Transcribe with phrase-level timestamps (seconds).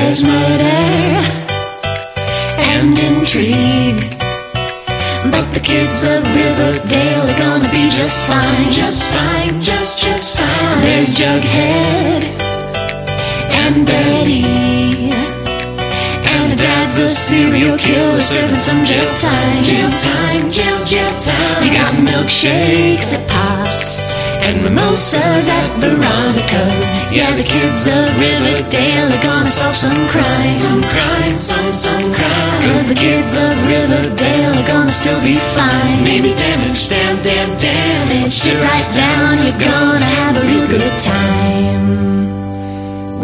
[0.00, 0.80] there's murder
[2.72, 4.02] and intrigue.
[5.32, 10.80] But the kids of Riverdale are gonna be just fine, just fine, just, just fine.
[10.80, 12.22] There's Jughead
[13.62, 15.12] and Betty.
[16.34, 19.62] And dad's a serial killer serving some jail time.
[19.62, 21.64] Jail time, jail, jail time.
[21.64, 26.86] You got milkshakes at Pops and mimosas at Veronica's.
[27.12, 30.50] Yeah, the kids of Riverdale are gonna solve some crime.
[30.50, 32.62] Some crime, some, some crime.
[32.62, 36.04] Cause the kids of Riverdale are gonna still be fine.
[36.04, 38.26] Maybe damage, damn, damn, damn.
[38.26, 42.20] Sit right down, you're gonna have a real good time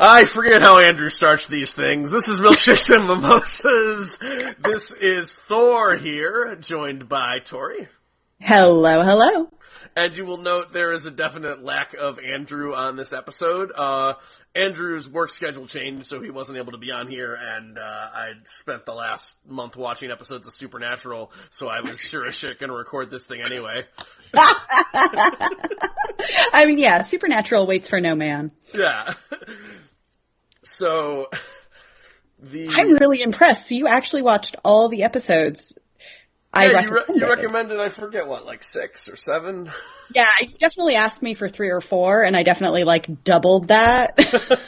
[0.00, 2.12] I forget how Andrew starts these things.
[2.12, 4.16] This is Milkshakes and Mimosas.
[4.62, 7.88] This is Thor here, joined by Tori.
[8.38, 9.50] Hello, hello.
[9.96, 13.72] And you will note there is a definite lack of Andrew on this episode.
[13.74, 14.14] Uh,
[14.54, 18.28] Andrew's work schedule changed, so he wasn't able to be on here, and uh, I
[18.46, 22.72] spent the last month watching episodes of Supernatural, so I was sure as shit gonna
[22.72, 23.82] record this thing anyway.
[26.52, 28.52] I mean, yeah, Supernatural waits for no man.
[28.72, 29.14] Yeah.
[30.78, 31.28] So,
[32.38, 33.68] the I'm really impressed.
[33.68, 35.76] So you actually watched all the episodes.
[36.52, 37.20] I yeah, you, re- recommended.
[37.20, 39.70] you recommended I forget what, like six or seven.
[40.14, 44.16] Yeah, you definitely asked me for three or four, and I definitely like doubled that.
[44.16, 44.58] because it's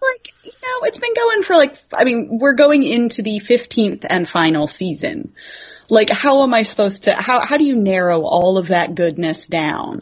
[0.00, 4.06] like you know, it's been going for like I mean, we're going into the fifteenth
[4.08, 5.34] and final season.
[5.90, 7.14] Like, how am I supposed to?
[7.14, 10.00] How how do you narrow all of that goodness down?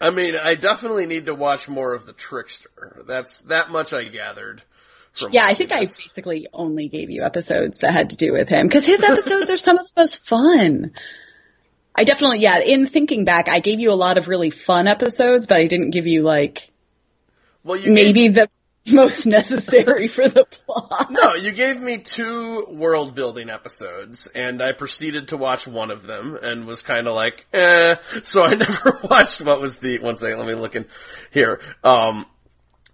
[0.00, 3.04] I mean, I definitely need to watch more of the Trickster.
[3.06, 4.62] That's that much I gathered.
[5.12, 8.48] From Yeah, I think I basically only gave you episodes that had to do with
[8.48, 10.92] him because his episodes are some of the most fun.
[11.98, 15.46] I definitely, yeah, in thinking back, I gave you a lot of really fun episodes,
[15.46, 16.70] but I didn't give you like
[17.64, 18.50] well, you maybe the
[18.92, 21.10] most necessary for the plot.
[21.10, 26.02] No, you gave me two world building episodes, and I proceeded to watch one of
[26.02, 27.96] them, and was kind of like, eh.
[28.22, 30.38] So I never watched what was the one second.
[30.38, 30.86] Let me look in
[31.30, 31.60] here.
[31.84, 32.26] Um,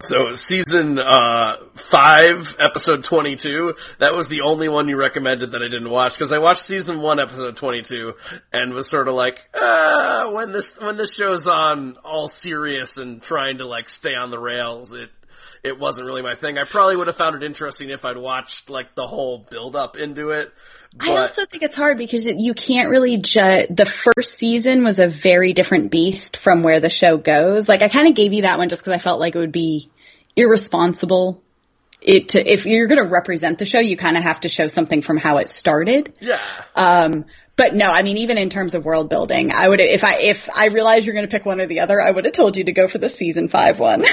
[0.00, 3.74] so season uh five, episode twenty two.
[4.00, 7.00] That was the only one you recommended that I didn't watch because I watched season
[7.00, 8.14] one, episode twenty two,
[8.52, 13.22] and was sort of like, ah, when this when this show's on all serious and
[13.22, 15.10] trying to like stay on the rails, it
[15.62, 16.58] it wasn't really my thing.
[16.58, 19.96] I probably would have found it interesting if I'd watched like the whole build up
[19.96, 20.52] into it.
[20.94, 23.68] But I also think it's hard because it, you can't really judge.
[23.70, 27.68] The first season was a very different beast from where the show goes.
[27.68, 29.52] Like I kind of gave you that one just because I felt like it would
[29.52, 29.88] be
[30.36, 31.40] irresponsible.
[32.00, 34.66] It to, if you're going to represent the show, you kind of have to show
[34.66, 36.12] something from how it started.
[36.20, 36.40] yeah,
[36.74, 37.26] Um,
[37.56, 40.48] but no, I mean, even in terms of world building, I would, if I, if
[40.54, 42.64] I realized you're going to pick one or the other, I would have told you
[42.64, 44.04] to go for the season five one.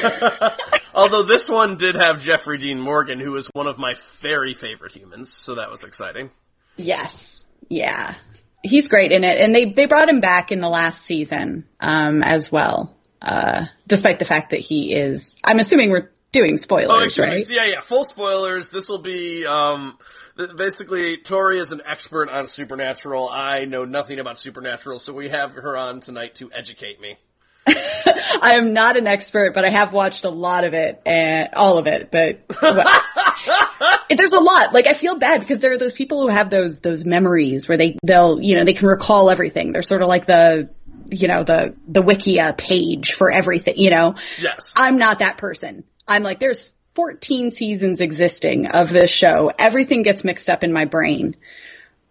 [0.93, 4.91] although this one did have Jeffrey Dean Morgan, who is one of my very favorite
[4.91, 6.31] humans, so that was exciting.
[6.75, 7.45] yes.
[7.69, 8.15] Yeah.
[8.63, 9.37] He's great in it.
[9.39, 12.95] And they, they brought him back in the last season, um, as well.
[13.21, 17.25] Uh, despite the fact that he is, I'm assuming we're doing Oh, spoilers, me.
[17.25, 17.43] right?
[17.49, 17.79] Yeah, yeah.
[17.81, 18.69] Full spoilers.
[18.69, 19.97] This will be um,
[20.37, 23.29] th- basically Tori is an expert on supernatural.
[23.29, 27.17] I know nothing about supernatural, so we have her on tonight to educate me.
[27.67, 31.77] I am not an expert, but I have watched a lot of it and all
[31.77, 32.83] of it, but well,
[34.09, 34.73] there's a lot.
[34.73, 37.77] Like I feel bad because there are those people who have those, those memories where
[37.77, 39.71] they, they'll, you know, they can recall everything.
[39.71, 40.69] They're sort of like the,
[41.11, 44.15] you know, the, the Wikia page for everything, you know?
[44.39, 44.73] Yes.
[44.75, 45.83] I'm not that person.
[46.09, 49.51] I'm like, there's 14 seasons existing of this show.
[49.57, 51.35] Everything gets mixed up in my brain.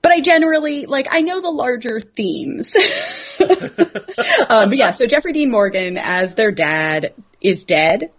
[0.01, 2.75] But I generally, like, I know the larger themes.
[3.41, 8.13] um, but yeah, so Jeffrey Dean Morgan as their dad is dead.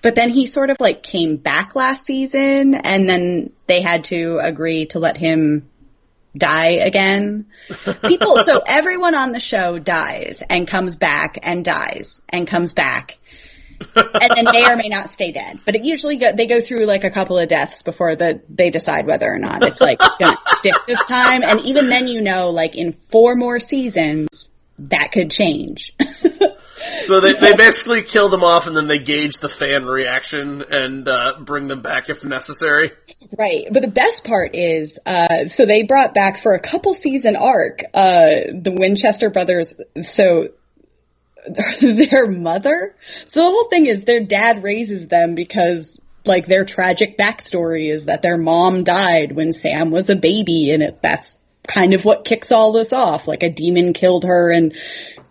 [0.00, 4.38] But then he sort of like came back last season and then they had to
[4.40, 5.68] agree to let him
[6.36, 7.46] die again.
[8.04, 13.18] People, so everyone on the show dies and comes back and dies and comes back.
[13.94, 15.60] And then may or may not stay dead.
[15.64, 18.70] But it usually go, they go through like a couple of deaths before the, they
[18.70, 21.42] decide whether or not it's like gonna stick this time.
[21.42, 25.94] And even then you know, like in four more seasons, that could change.
[27.00, 31.08] So they, they basically kill them off and then they gauge the fan reaction and
[31.08, 32.92] uh, bring them back if necessary.
[33.36, 33.66] Right.
[33.72, 37.82] But the best part is, uh, so they brought back for a couple season arc,
[37.94, 39.74] uh, the Winchester brothers.
[40.02, 40.48] So
[41.80, 42.94] their mother.
[43.26, 48.06] So the whole thing is their dad raises them because like their tragic backstory is
[48.06, 52.24] that their mom died when Sam was a baby and it, that's kind of what
[52.24, 53.28] kicks all this off.
[53.28, 54.74] Like a demon killed her and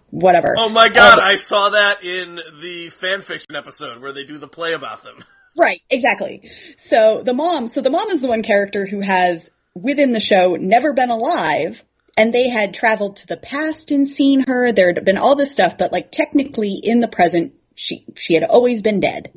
[0.10, 0.56] whatever.
[0.58, 4.48] Oh my god, um, I saw that in the fanfiction episode where they do the
[4.48, 5.18] play about them.
[5.58, 6.52] Right, exactly.
[6.76, 10.58] So the mom, so the mom is the one character who has within the show
[10.60, 11.82] never been alive
[12.18, 14.72] and they had traveled to the past and seen her.
[14.72, 18.44] There had been all this stuff, but like technically in the present, she, she had
[18.44, 19.32] always been dead.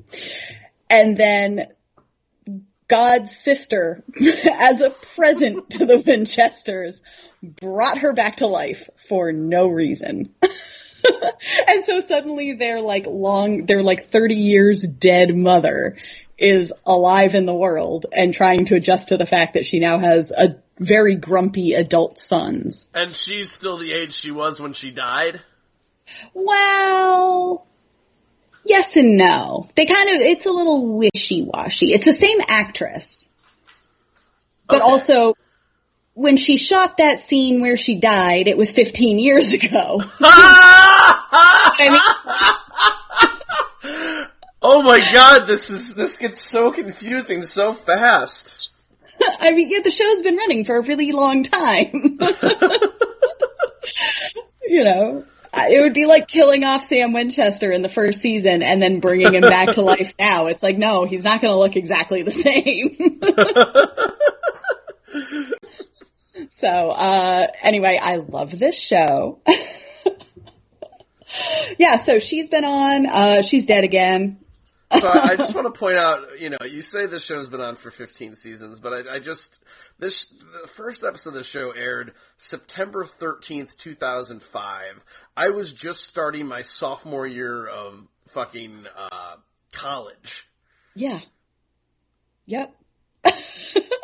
[0.89, 1.67] And then
[2.87, 4.03] God's sister,
[4.53, 7.03] as a present to the Winchesters,
[7.43, 10.35] brought her back to life for no reason.
[10.43, 15.99] and so suddenly their like long, their like 30 years dead mother
[16.39, 19.99] is alive in the world and trying to adjust to the fact that she now
[19.99, 22.87] has a very grumpy adult sons.
[22.95, 25.41] And she's still the age she was when she died?
[26.35, 27.67] Well,
[28.65, 29.69] yes and no.
[29.75, 31.93] They kind of, it's a little wishy-washy.
[31.93, 33.29] It's the same actress.
[34.69, 34.91] But Okay.
[34.91, 35.35] also,
[36.15, 40.03] when she shot that scene where she died, it was 15 years ago.
[40.21, 42.01] I mean,
[44.63, 48.75] oh my god, this is, this gets so confusing so fast.
[49.41, 51.91] I mean, yeah, the show's been running for a really long time.
[54.67, 55.25] you know,
[55.55, 59.35] it would be like killing off Sam Winchester in the first season and then bringing
[59.35, 60.47] him back to life now.
[60.47, 63.21] It's like, no, he's not going to look exactly the same.
[66.51, 69.41] so, uh, anyway, I love this show.
[71.79, 74.39] yeah, so she's been on, uh, she's dead again.
[74.97, 77.61] So I, I just want to point out, you know, you say this show's been
[77.61, 79.59] on for 15 seasons, but I, I just,
[79.99, 80.33] this,
[80.63, 84.85] the first episode of the show aired September 13th, 2005.
[85.37, 89.37] I was just starting my sophomore year of fucking, uh,
[89.73, 90.49] college.
[90.95, 91.21] Yeah.
[92.47, 92.75] Yep.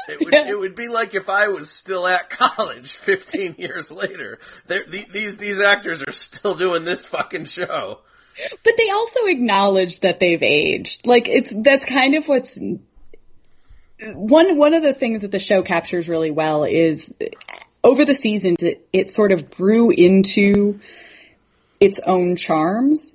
[0.06, 4.38] It would, it would be like if I was still at college 15 years later.
[4.68, 8.00] These, these actors are still doing this fucking show.
[8.64, 11.06] But they also acknowledge that they've aged.
[11.06, 12.58] Like it's that's kind of what's
[14.14, 17.14] one one of the things that the show captures really well is
[17.82, 20.80] over the seasons it, it sort of grew into
[21.80, 23.14] its own charms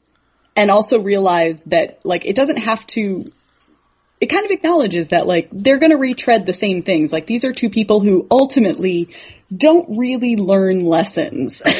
[0.55, 3.31] and also realized that like it doesn't have to
[4.21, 7.13] it kind of acknowledges that like they're going to retread the same things.
[7.13, 9.15] Like these are two people who ultimately
[9.55, 11.61] don't really learn lessons.
[11.65, 11.75] like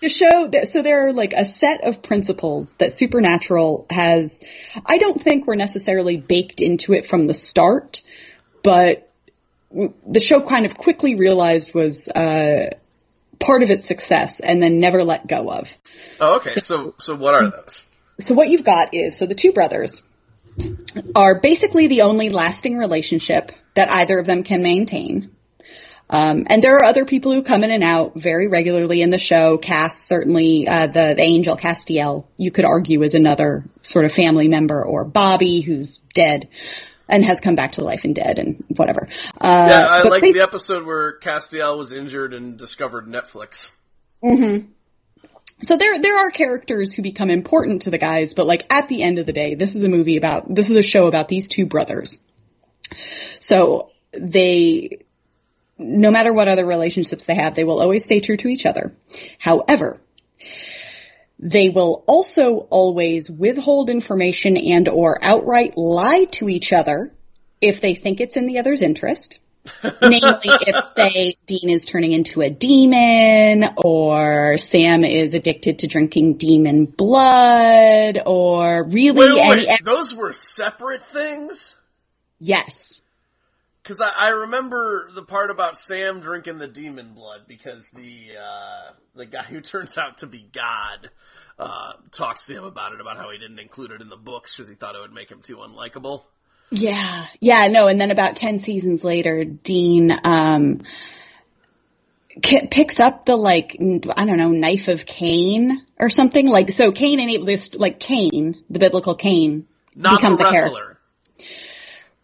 [0.00, 4.40] the show, so there are like a set of principles that Supernatural has,
[4.86, 8.02] I don't think were necessarily baked into it from the start,
[8.62, 9.10] but
[9.70, 12.70] the show kind of quickly realized was, uh,
[13.38, 15.74] part of its success and then never let go of.
[16.20, 16.60] Oh, okay.
[16.60, 17.84] So, so what are those?
[18.20, 20.02] So what you've got is, so the two brothers
[21.16, 25.30] are basically the only lasting relationship that either of them can maintain.
[26.12, 29.18] Um, and there are other people who come in and out very regularly in the
[29.18, 29.58] show.
[29.58, 34.48] Cass certainly, uh, the, the angel Castiel, you could argue is another sort of family
[34.48, 36.48] member, or Bobby, who's dead
[37.08, 39.08] and has come back to life and dead and whatever.
[39.40, 43.68] Uh, Yeah, I like the episode where Castiel was injured and discovered Netflix.
[45.62, 49.02] So there, there are characters who become important to the guys, but like at the
[49.02, 51.48] end of the day, this is a movie about, this is a show about these
[51.48, 52.18] two brothers.
[53.38, 54.98] So they,
[55.78, 58.92] no matter what other relationships they have, they will always stay true to each other.
[59.38, 60.00] However,
[61.38, 67.12] they will also always withhold information and or outright lie to each other
[67.60, 69.38] if they think it's in the other's interest.
[69.84, 76.38] Namely, if say Dean is turning into a demon or Sam is addicted to drinking
[76.38, 79.80] demon blood or really Wait, wait, any, wait.
[79.84, 81.76] Those were separate things?
[82.40, 83.00] Yes.
[83.82, 88.92] Cause I, I remember the part about Sam drinking the demon blood because the, uh,
[89.14, 91.10] the guy who turns out to be God,
[91.58, 94.56] uh, talks to him about it, about how he didn't include it in the books
[94.56, 96.22] because he thought it would make him too unlikable.
[96.70, 97.26] Yeah.
[97.40, 100.82] Yeah, no, and then about 10 seasons later, Dean, um,
[102.42, 106.48] ki- picks up the like, n- I don't know, knife of Cain or something.
[106.48, 110.89] Like, so Cain and this, like Cain, the biblical Cain, Not becomes the a character.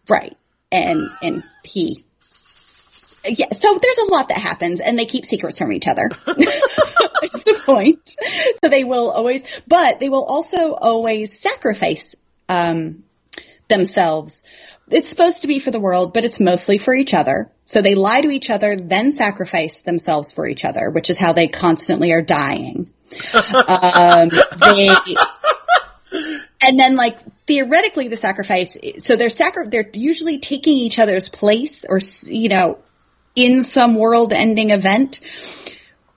[0.09, 0.35] Right.
[0.71, 2.03] And, and he,
[3.25, 6.09] yeah, so there's a lot that happens and they keep secrets from each other.
[7.19, 8.15] The point.
[8.63, 12.15] So they will always, but they will also always sacrifice,
[12.47, 13.03] um,
[13.67, 14.43] themselves.
[14.89, 17.51] It's supposed to be for the world, but it's mostly for each other.
[17.65, 21.33] So they lie to each other, then sacrifice themselves for each other, which is how
[21.33, 22.91] they constantly are dying.
[23.33, 24.89] um, they,
[26.61, 31.85] and then like theoretically the sacrifice, so they're sacri- they're usually taking each other's place
[31.87, 32.79] or, you know,
[33.35, 35.21] in some world ending event.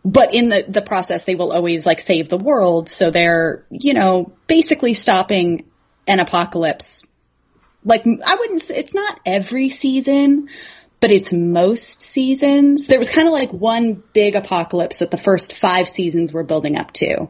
[0.04, 2.88] But in the, the process, they will always like save the world.
[2.88, 5.70] So they're, you know, basically stopping
[6.06, 7.04] an apocalypse.
[7.84, 10.48] Like, I wouldn't it's not every season,
[11.00, 12.86] but it's most seasons.
[12.86, 16.76] There was kind of like one big apocalypse that the first five seasons were building
[16.76, 17.28] up to.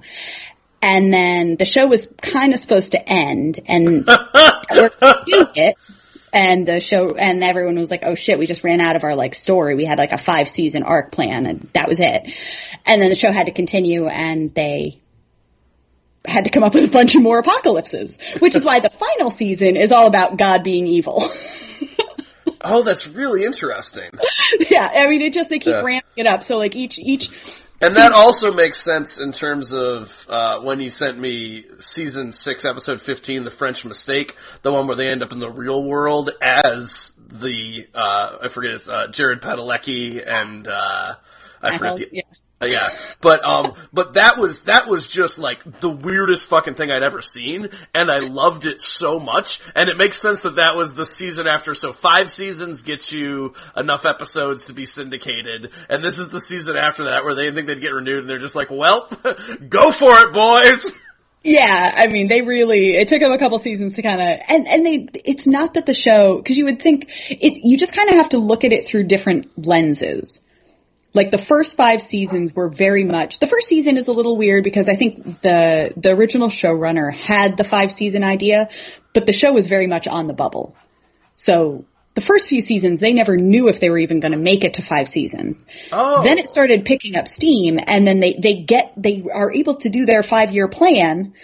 [0.83, 5.77] And then the show was kind of supposed to end and it.
[6.33, 9.15] And the show, and everyone was like, oh shit, we just ran out of our
[9.15, 9.75] like story.
[9.75, 12.23] We had like a five season arc plan and that was it.
[12.87, 15.01] And then the show had to continue and they
[16.25, 19.31] had to come up with a bunch of more apocalypses, which is why the final
[19.31, 21.23] season is all about God being evil.
[22.63, 24.11] Oh, that's really interesting.
[24.71, 25.81] yeah, I mean, it just, they keep Yeah.
[25.83, 26.45] ramping it up.
[26.45, 27.31] So like each, each,
[27.83, 32.67] And that also makes sense in terms of uh, when you sent me season six,
[32.67, 36.31] episode fifteen, "The French Mistake," the one where they end up in the real world
[36.43, 41.15] as the uh, I forget it's uh, Jared Padalecki and uh,
[41.63, 42.23] I forget the yeah.
[42.62, 42.90] Yeah,
[43.23, 47.23] but um, but that was that was just like the weirdest fucking thing I'd ever
[47.23, 49.61] seen, and I loved it so much.
[49.75, 51.73] And it makes sense that that was the season after.
[51.73, 56.76] So five seasons gets you enough episodes to be syndicated, and this is the season
[56.76, 59.09] after that where they think they'd get renewed, and they're just like, "Well,
[59.69, 60.90] go for it, boys."
[61.43, 64.69] Yeah, I mean, they really, it took them a couple seasons to kind of, and,
[64.69, 68.11] and they, it's not that the show, cause you would think, it, you just kind
[68.11, 70.43] of have to look at it through different lenses.
[71.12, 74.62] Like the first five seasons were very much, the first season is a little weird
[74.62, 78.69] because I think the, the original showrunner had the five season idea,
[79.12, 80.76] but the show was very much on the bubble.
[81.33, 84.62] So the first few seasons, they never knew if they were even going to make
[84.62, 85.67] it to five seasons.
[85.90, 89.75] Oh, Then it started picking up steam and then they, they get, they are able
[89.76, 91.35] to do their five year plan.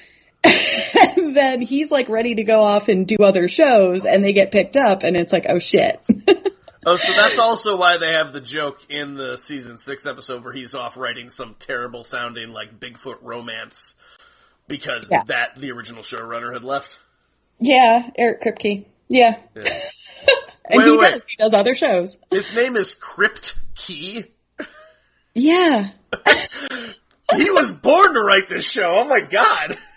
[0.44, 4.52] and then he's like ready to go off and do other shows and they get
[4.52, 6.00] picked up and it's like, oh shit.
[6.87, 10.52] oh, so that's also why they have the joke in the season six episode where
[10.55, 13.95] he's off writing some terrible sounding like Bigfoot romance
[14.69, 15.25] because Yeah.
[15.26, 16.99] that the original showrunner had left.
[17.59, 18.87] yeah, Eric Kripke.
[19.09, 19.37] Yeah.
[19.55, 19.78] Yeah.
[20.69, 21.11] And Wait, he wait.
[21.12, 21.26] does.
[21.28, 22.16] He does other shows.
[22.28, 24.25] His name is Crypt Key.
[25.35, 25.90] Yeah.
[27.37, 28.85] He was born to write this show.
[28.87, 29.78] Oh my god.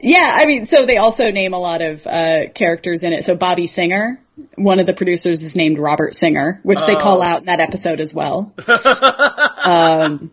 [0.00, 3.24] Yeah, I mean, so they also name a lot of uh, characters in it.
[3.24, 4.18] So Bobby Singer,
[4.56, 7.22] one of the producers is named Robert Singer, which they call Oh.
[7.22, 8.52] out in that episode as well.
[9.64, 10.30] um,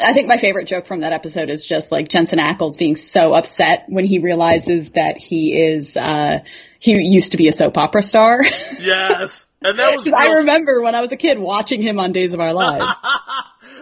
[0.00, 3.32] I think my favorite joke from that episode is just like Jensen Ackles being so
[3.34, 6.38] upset when he realizes that he is, uh,
[6.80, 8.40] he used to be a soap opera star.
[8.80, 9.46] Yes.
[9.62, 12.34] And that was 'Cause I remember when I was a kid watching him on Days
[12.34, 12.84] of Our Lives.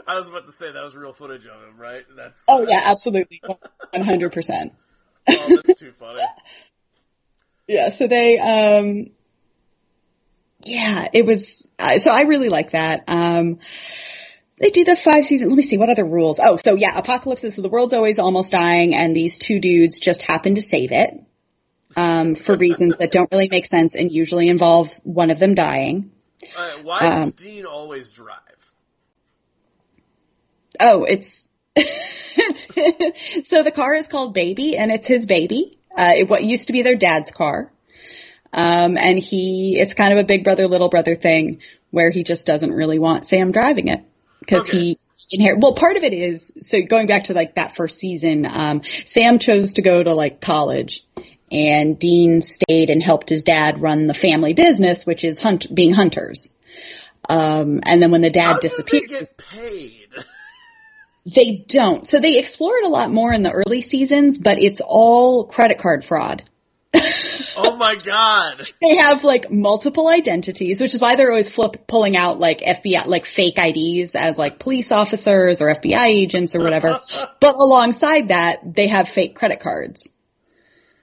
[0.06, 2.04] I was about to say that was real footage of him, right?
[2.16, 3.40] That's oh yeah, absolutely.
[3.92, 4.70] 100%.
[5.28, 6.20] oh, that's too funny.
[7.68, 9.10] Yeah, so they, um,
[10.64, 13.04] yeah, it was, uh, so I really like that.
[13.08, 13.58] Um,
[14.58, 16.38] they do the five season, let me see, what other rules?
[16.42, 19.98] Oh, so yeah, apocalypse is so the world's always almost dying and these two dudes
[19.98, 21.18] just happen to save it.
[21.94, 26.10] Um, for reasons that don't really make sense and usually involve one of them dying.
[26.56, 28.38] Uh, why Um, does Dean always drive?
[30.80, 31.46] Oh, it's,
[33.44, 35.78] so the car is called Baby and it's his baby.
[35.96, 37.70] Uh, it, what used to be their dad's car.
[38.52, 42.46] Um, and he, it's kind of a big brother, little brother thing where he just
[42.46, 44.04] doesn't really want Sam driving it
[44.40, 44.78] because Okay.
[44.78, 44.98] he
[45.30, 48.82] inherit, well, part of it is, so going back to like that first season, um,
[49.06, 51.04] Sam chose to go to like college
[51.50, 55.92] and Dean stayed and helped his dad run the family business, which is hunt, being
[55.92, 56.50] hunters.
[57.28, 58.68] Um, and then when the dad do
[61.24, 61.68] they disappears, get paid?
[61.68, 62.08] they don't.
[62.08, 65.78] So they explore it a lot more in the early seasons, but it's all credit
[65.78, 66.44] card fraud.
[67.56, 68.60] Oh my god.
[68.80, 73.06] They have like multiple identities, which is why they're always flip, pulling out like FBI,
[73.06, 76.98] like fake IDs as like police officers or FBI agents or whatever.
[77.40, 80.08] but alongside that, they have fake credit cards.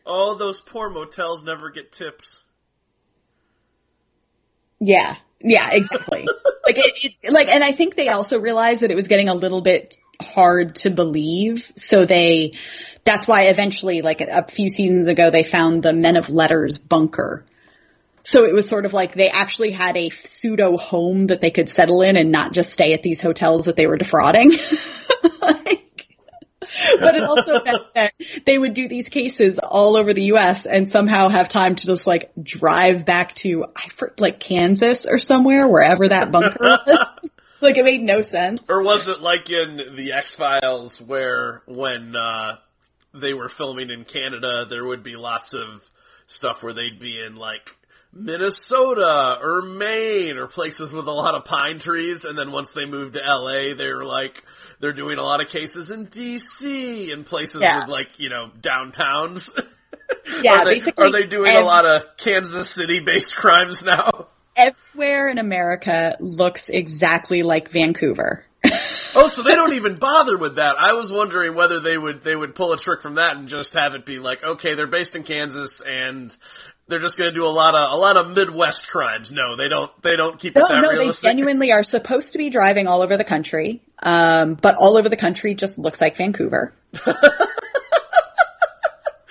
[0.06, 2.44] Oh, those poor motels never get tips.
[4.80, 5.16] Yeah.
[5.40, 6.28] Yeah, exactly.
[6.66, 9.34] like it, it, like, and I think they also realized that it was getting a
[9.34, 11.72] little bit hard to believe.
[11.76, 12.54] So they,
[13.04, 17.46] that's why eventually, like a, few seasons ago, they found the Men of Letters bunker.
[18.24, 21.70] So it was sort of like they actually had a pseudo home that they could
[21.70, 24.52] settle in and not just stay at these hotels that they were defrauding.
[25.42, 25.90] like,
[27.00, 28.14] but it also meant that
[28.46, 30.66] they would do these cases all over the U.S.
[30.66, 33.66] and somehow have time to just like drive back to
[34.18, 37.36] like Kansas or somewhere, wherever that bunker was.
[37.62, 38.62] like it made no sense.
[38.70, 42.58] Or was it like in the X Files where when uh,
[43.14, 45.88] they were filming in Canada, there would be lots of
[46.26, 47.76] stuff where they'd be in like
[48.14, 52.26] Minnesota or Maine or places with a lot of pine trees.
[52.26, 54.44] And then once they moved to LA, they're like,
[54.80, 57.82] they're doing a lot of cases in DC and places Yeah.
[57.82, 59.50] with like, you know, downtowns.
[60.42, 63.84] Yeah, are they, basically are they doing ev- a lot of Kansas City based crimes
[63.84, 64.28] now?
[64.60, 68.46] Everywhere in America looks exactly like Vancouver.
[69.16, 70.76] Oh, so they don't even bother with that.
[70.78, 73.76] I was wondering whether they would they would pull a trick from that and just
[73.76, 76.36] have it be like, okay, they're based in Kansas and
[76.88, 79.32] they're just going to do a lot of a lot of Midwest crimes.
[79.32, 79.90] No, they don't.
[80.02, 83.02] They don't keep it No, that no, they genuinely are supposed to be driving all
[83.02, 86.74] over the country, um, but all over the country just looks like Vancouver.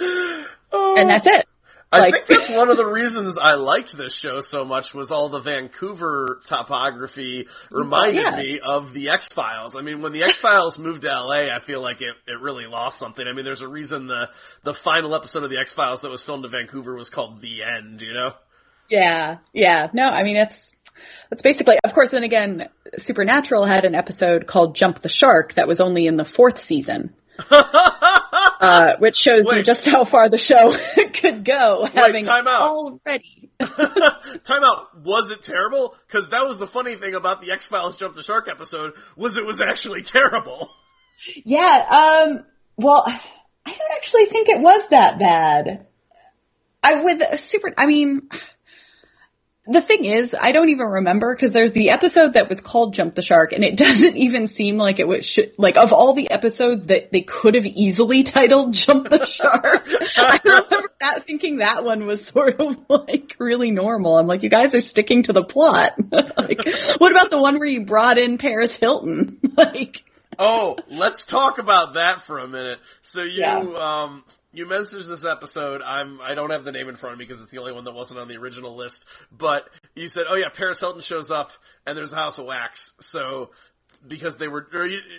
[0.00, 1.47] and that's it.
[1.90, 5.10] I like- think that's one of the reasons I liked this show so much was
[5.10, 8.36] all the Vancouver topography reminded Yeah.
[8.36, 9.74] me of the X Files.
[9.76, 12.66] I mean, when the X Files moved to LA, I feel like it, it really
[12.66, 13.26] lost something.
[13.26, 14.28] I mean, there's a reason the
[14.64, 17.62] the final episode of the X Files that was filmed in Vancouver was called The
[17.62, 18.02] End.
[18.02, 18.30] You know?
[18.90, 19.88] Yeah, yeah.
[19.94, 20.74] No, I mean it's
[21.30, 21.76] that's basically.
[21.84, 22.68] Of course, then again,
[22.98, 27.14] Supernatural had an episode called "Jump the Shark" that was only in the fourth season,
[28.60, 30.76] uh, which shows you just how far the show
[31.14, 32.60] could go, having time out.
[32.60, 33.50] already.
[33.60, 35.00] Time out.
[35.02, 35.96] Was it terrible?
[36.06, 39.36] Because that was the funny thing about the X Files Jump the Shark episode was
[39.36, 40.70] it was actually terrible.
[41.44, 42.26] Yeah.
[42.28, 42.44] Um.
[42.76, 45.86] Well, I don't actually think it was that bad.
[46.84, 47.74] I with a super.
[47.76, 48.28] I mean.
[49.70, 53.14] The thing is, I don't even remember because there's the episode that was called Jump
[53.14, 56.30] the Shark and it doesn't even seem like it was, should, like of all the
[56.30, 61.84] episodes that they could have easily titled Jump the Shark, I remember that thinking that
[61.84, 64.16] one was sort of like really normal.
[64.18, 65.92] I'm like, you guys are sticking to the plot.
[66.10, 66.64] like,
[66.98, 69.38] what about the one where you brought in Paris Hilton?
[69.56, 70.02] like,
[70.38, 72.78] Oh, let's talk about that for a minute.
[73.02, 73.58] So you, Yeah.
[73.58, 75.82] um, you messaged this episode.
[75.82, 77.84] I'm, I don't have the name in front of me because it's the only one
[77.84, 79.04] that wasn't on the original list.
[79.30, 81.52] But you said, oh yeah, Paris Hilton shows up
[81.86, 82.94] and there's a House of Wax.
[83.00, 83.50] So,
[84.06, 84.66] because they were,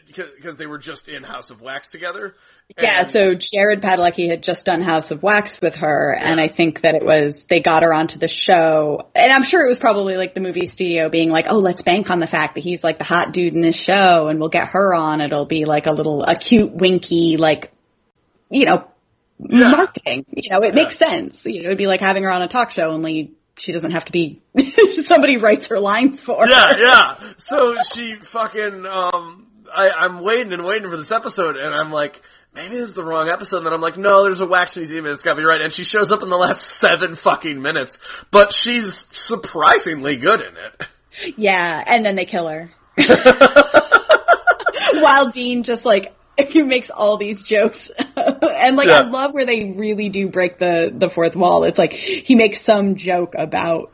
[0.08, 2.36] because, because they were just in House of Wax together.
[2.82, 6.82] Yeah, so Jared Padalecki had just done House of Wax with her, and I think
[6.82, 10.18] that it was, they got her onto the show, and I'm sure it was probably
[10.18, 13.00] like the movie studio being like, oh, let's bank on the fact that he's like
[13.00, 15.92] the hot dude in this show, and we'll get her on, it'll be like a
[15.92, 17.74] little, a cute, winky, like,
[18.52, 18.88] you know,
[19.40, 20.26] marketing.
[20.30, 21.46] You know, it makes sense.
[21.46, 24.06] You know, it'd be like having her on a talk show, only she doesn't have
[24.06, 24.42] to be,
[24.94, 26.50] somebody writes her lines for her.
[26.50, 27.34] yeah, yeah.
[27.38, 32.22] So she fucking, um, I, I'm waiting and waiting for this episode, and I'm like,
[32.54, 33.58] maybe this is the wrong episode.
[33.58, 35.62] And then I'm like, no, there's a wax museum, and it's gotta be right.
[35.62, 37.98] And she shows up in the last seven fucking minutes,
[38.32, 41.36] but she's surprisingly good in it.
[41.38, 42.72] Yeah, and then they kill her.
[44.94, 46.16] While Dean just like
[46.50, 50.92] he makes all these jokes, and like I love where they really do break the
[50.94, 51.64] the fourth wall.
[51.64, 53.94] It's like he makes some joke about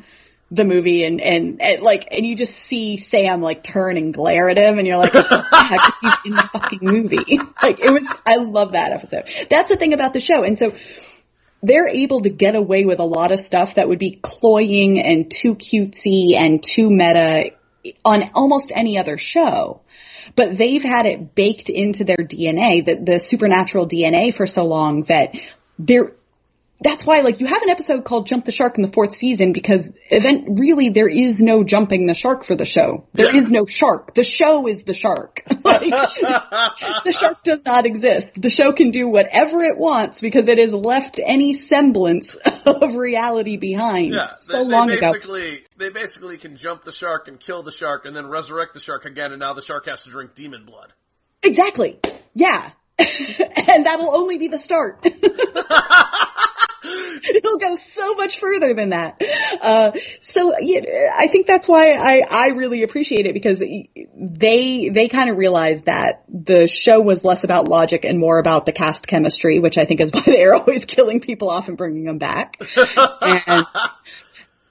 [0.51, 4.49] the movie, and and, and like and you just see Sam like turn and glare
[4.49, 5.93] at him, and you're like, what the heck?
[6.01, 7.39] He's in the fucking movie.
[7.61, 8.03] Like it was.
[8.27, 9.27] I love that episode.
[9.49, 10.71] That's the thing about the show, and so
[11.63, 15.31] they're able to get away with a lot of stuff that would be cloying and
[15.31, 17.53] too cutesy and too meta
[18.03, 19.81] on almost any other show.
[20.35, 25.03] But they've had it baked into their DNA, the, the supernatural DNA for so long
[25.03, 25.35] that
[25.77, 26.13] they're,
[26.85, 29.51] that's why like you have an episode called Jump the Shark in the fourth season
[29.53, 33.07] because event really there is no jumping the shark for the show.
[33.13, 33.59] There is Yeah.
[33.59, 34.13] no shark.
[34.13, 35.41] The show is the shark.
[35.65, 38.39] Like, the shark does not exist.
[38.39, 42.35] The show can do whatever it wants because it has left any semblance
[42.67, 45.13] of reality behind Yeah, so they, they long ago.
[45.77, 49.05] They basically can jump the shark and kill the shark and then resurrect the shark
[49.05, 50.93] again, and now the shark has to drink demon blood.
[51.43, 51.99] Exactly.
[52.35, 52.69] Yeah.
[52.99, 55.03] and that'll only be the start.
[57.35, 59.21] It'll go so much further than that.
[59.61, 65.07] Uh, so yeah, I think that's why I, I really appreciate it because they, they
[65.07, 69.07] kind of realized that the show was less about logic and more about the cast
[69.07, 72.57] chemistry, which I think is why they're always killing people off and bringing them back.
[73.21, 73.65] and,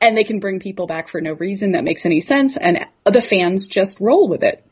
[0.01, 3.23] and they can bring people back for no reason that makes any sense and the
[3.23, 4.65] fans just roll with it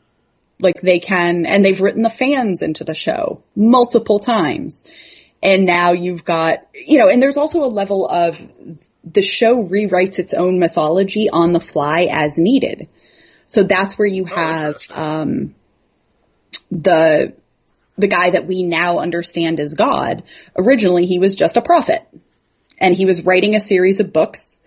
[0.59, 4.83] like they can, and they've written the fans into the show multiple times.
[5.43, 8.41] And now you've got, you know, and there's also a level of
[9.03, 12.87] the show rewrites its own mythology on the fly as needed.
[13.45, 14.97] So that's where you have, interesting.
[14.97, 15.55] um,
[16.71, 17.33] the,
[17.97, 20.23] the guy that we now understand as God.
[20.57, 22.07] Originally he was just a prophet
[22.79, 24.59] and he was writing a series of books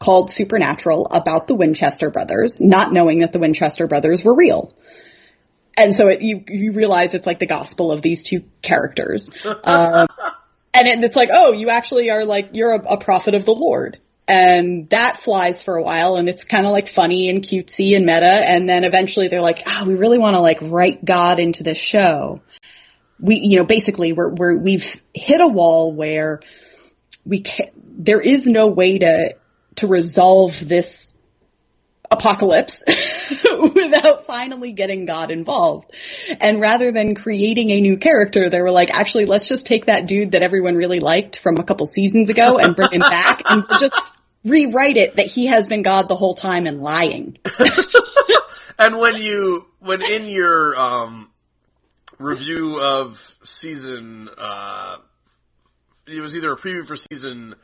[0.00, 4.74] called Supernatural about the Winchester brothers, not knowing that the Winchester brothers were real
[5.76, 10.08] and so it, you you realize it's like the gospel of these two characters, um,
[10.74, 13.54] and it, it's like, oh, you actually are like you're a, a prophet of the
[13.54, 13.98] Lord.
[14.28, 18.04] And that flies for a while and it's kind of like funny and cutesy and
[18.04, 18.26] meta.
[18.26, 21.78] And then eventually they're like, oh, we really want to like write God into this
[21.78, 22.40] show.
[23.20, 26.40] We, you know, basically we're, we're, we've hit a wall where
[27.24, 29.36] we can there is no way to,
[29.76, 31.16] to resolve this
[32.10, 32.82] apocalypse
[33.74, 35.90] without finally getting God involved.
[36.40, 40.06] And rather than creating a new character, they were like, actually, let's just take that
[40.06, 43.64] dude that everyone really liked from a couple seasons ago and bring him back and
[43.80, 43.98] just
[44.44, 47.38] rewrite it that he has been God the whole time and lying.
[48.78, 51.30] and when you, when in your, um,
[52.18, 54.96] review of season, uh,
[56.06, 57.54] it was either a preview for season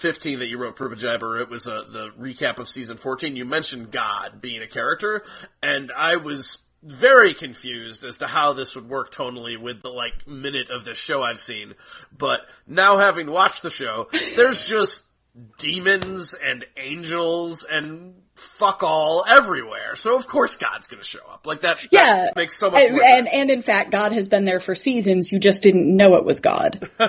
[0.00, 3.36] 15 that you wrote for Jabber, it was uh, the recap of season 14.
[3.36, 5.22] You mentioned God being a character,
[5.62, 10.26] and I was very confused as to how this would work tonally with the like
[10.26, 11.74] minute of this show I've seen.
[12.16, 15.02] But now having watched the show, there's just
[15.58, 19.94] demons and angels and fuck all everywhere.
[19.96, 21.46] So of course God's gonna show up.
[21.46, 22.24] Like that, Yeah.
[22.26, 23.36] that makes so much And, more and, sense.
[23.36, 25.30] and in fact, God has been there for seasons.
[25.32, 26.88] You just didn't know it was God.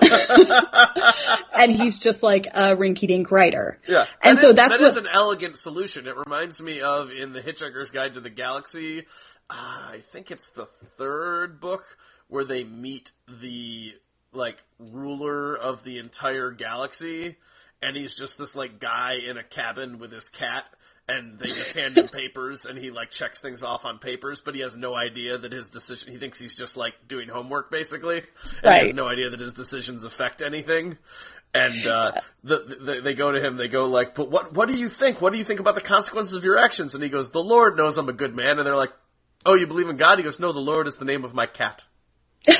[1.53, 3.79] and he's just like a rinky dink writer.
[3.87, 6.07] Yeah, And That so is- that's that what, is an elegant solution.
[6.07, 9.05] It reminds me of in the Hitchhiker's Guide to the Galaxy.
[9.49, 9.53] Uh,
[9.93, 10.67] I think it's the
[10.97, 11.83] third book
[12.27, 13.93] where they meet the
[14.31, 17.37] like ruler of the entire galaxy,
[17.81, 20.63] and he's just this like guy in a cabin with his cat.
[21.05, 24.55] And they just hand him papers, and he like checks things off on papers, but
[24.55, 26.13] he has no idea that his decision.
[26.13, 28.23] He thinks he's just like doing homework, basically,
[28.63, 30.97] and he has no idea that his decisions affect anything.
[31.53, 32.13] And uh,
[32.43, 33.57] the, the, they go to him.
[33.57, 34.53] They go like, "But what?
[34.53, 35.21] What do you think?
[35.21, 37.77] What do you think about the consequences of your actions?" And he goes, "The Lord
[37.77, 38.93] knows I'm a good man." And they're like,
[39.45, 41.45] "Oh, you believe in God?" He goes, "No, the Lord is the name of my
[41.45, 41.83] cat."
[42.47, 42.55] yeah,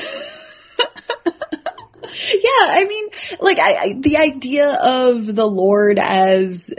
[2.06, 3.08] I mean,
[3.40, 6.72] like I, I the idea of the Lord as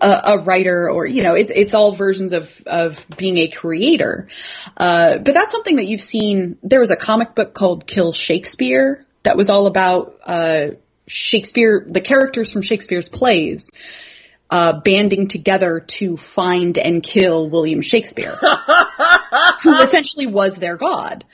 [0.00, 4.28] a, a writer or, you know, it's, it's all versions of, of being a creator.
[4.76, 6.58] Uh, but that's something that you've seen.
[6.62, 10.60] There was a comic book called Kill Shakespeare that was all about, uh,
[11.06, 13.70] Shakespeare, the characters from Shakespeare's plays,
[14.48, 18.38] uh, banding together to find and kill William Shakespeare,
[19.62, 21.24] who essentially was their god.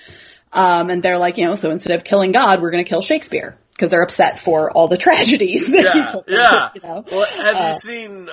[0.53, 3.03] Um, and they're like, you know, so instead of killing God, we're going to kill
[3.03, 5.69] Shakespeare because they're upset for all the tragedies.
[5.69, 6.69] That Yeah, yeah.
[6.75, 7.05] You know?
[7.11, 8.29] Well, have Uh, you seen?
[8.29, 8.33] Uh,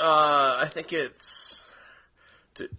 [0.62, 1.64] I think it's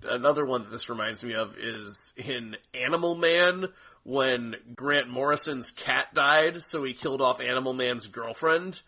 [0.08, 3.66] another one that this reminds me of is in Animal Man
[4.04, 8.80] when Grant Morrison's cat died, so he killed off Animal Man's girlfriend.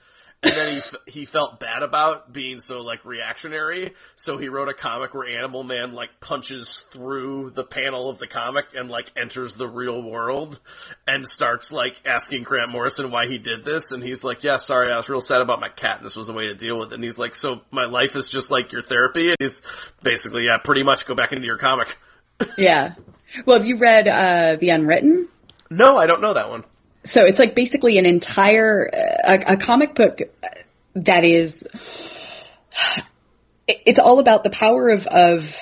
[0.43, 4.69] And then he f- he felt bad about being so like reactionary, so he wrote
[4.69, 9.11] a comic where Animal Man like punches through the panel of the comic and like
[9.17, 10.61] enters the real world
[11.07, 14.93] and starts like asking Grant Morrison why he did this, and he's like, "Yeah, sorry,
[14.93, 16.93] I was real sad about my cat, and this was a way to deal with
[16.93, 19.63] it." And he's like, "So my life is just like your therapy?" And he's
[20.03, 21.07] basically, "Yeah, pretty much.
[21.07, 21.97] Go back into your comic."
[22.59, 22.95] Yeah.
[23.47, 25.29] Well, have you read uh, The Unwritten?
[25.71, 26.65] No, I don't know that one.
[27.07, 30.21] So it's like basically an entire uh, a, a comic book
[30.95, 31.67] that is.
[33.69, 35.59] It's all about the power of of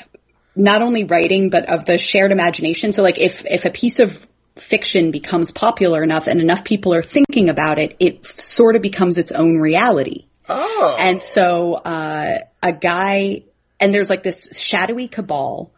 [0.57, 2.92] not only writing but of the shared imagination.
[2.92, 4.26] So like if if a piece of
[4.57, 9.16] fiction becomes popular enough and enough people are thinking about it, it sort of becomes
[9.16, 10.26] its own reality.
[10.48, 13.44] Oh, And so, uh, a guy,
[13.80, 15.72] and there's like this shadowy cabal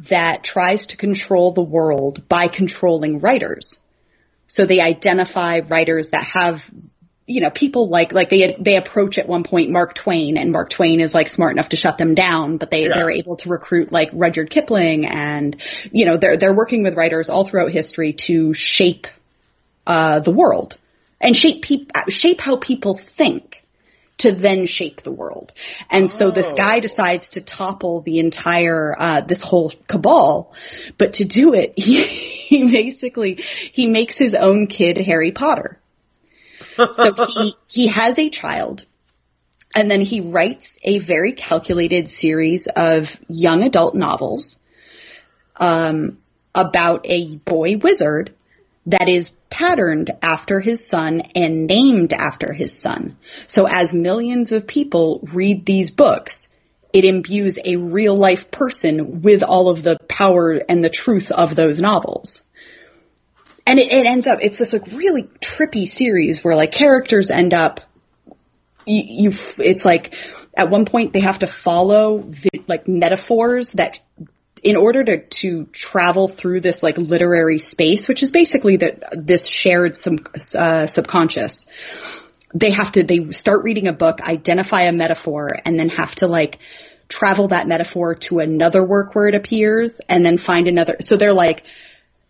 [0.00, 3.78] that tries to control the world by controlling writers.
[4.48, 6.68] So they identify writers that have,
[7.26, 10.70] you know, people like, like they, they approach at one point Mark Twain and Mark
[10.70, 12.94] Twain is like smart enough to shut them down, but they, Yeah.
[12.94, 15.56] they're able to recruit like Rudyard Kipling and,
[15.92, 19.06] you know, they're, they're working with writers all throughout history to shape,
[19.86, 20.76] uh, the world
[21.20, 23.64] and shape peop- shape how people think
[24.18, 25.52] to then shape the world.
[25.90, 30.52] And so this guy decides to topple the entire, uh, this whole cabal,
[30.96, 35.80] but to do it, he, he basically, he makes his own kid Harry Potter.
[36.92, 38.84] So he, he has a child
[39.74, 44.58] and then he writes a very calculated series of young adult novels,
[45.56, 46.18] um,
[46.54, 48.34] about a boy wizard
[48.88, 53.16] that is patterned after his son and named after his son.
[53.46, 56.48] So as millions of people read these books,
[56.92, 61.54] it imbues a real life person with all of the power and the truth of
[61.54, 62.42] those novels.
[63.66, 67.52] And it, it ends up, it's this like really trippy series where like characters end
[67.52, 67.82] up,
[68.86, 70.14] you, you it's like
[70.56, 74.00] at one point they have to follow vi- like metaphors that
[74.62, 79.46] in order to, to travel through this like literary space, which is basically that this
[79.46, 81.66] shared sub, uh, subconscious,
[82.54, 86.26] they have to, they start reading a book, identify a metaphor, and then have to
[86.26, 86.58] like
[87.08, 90.96] travel that metaphor to another work where it appears and then find another.
[91.00, 91.64] So they're like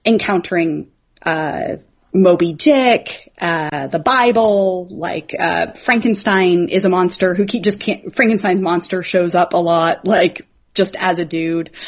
[0.05, 0.91] encountering,
[1.23, 1.77] uh,
[2.15, 8.15] Moby Dick, uh, the Bible, like, uh, Frankenstein is a monster who keep just can't,
[8.17, 10.48] Frankenstein's monster shows up a lot, like,
[10.79, 11.71] just as a dude.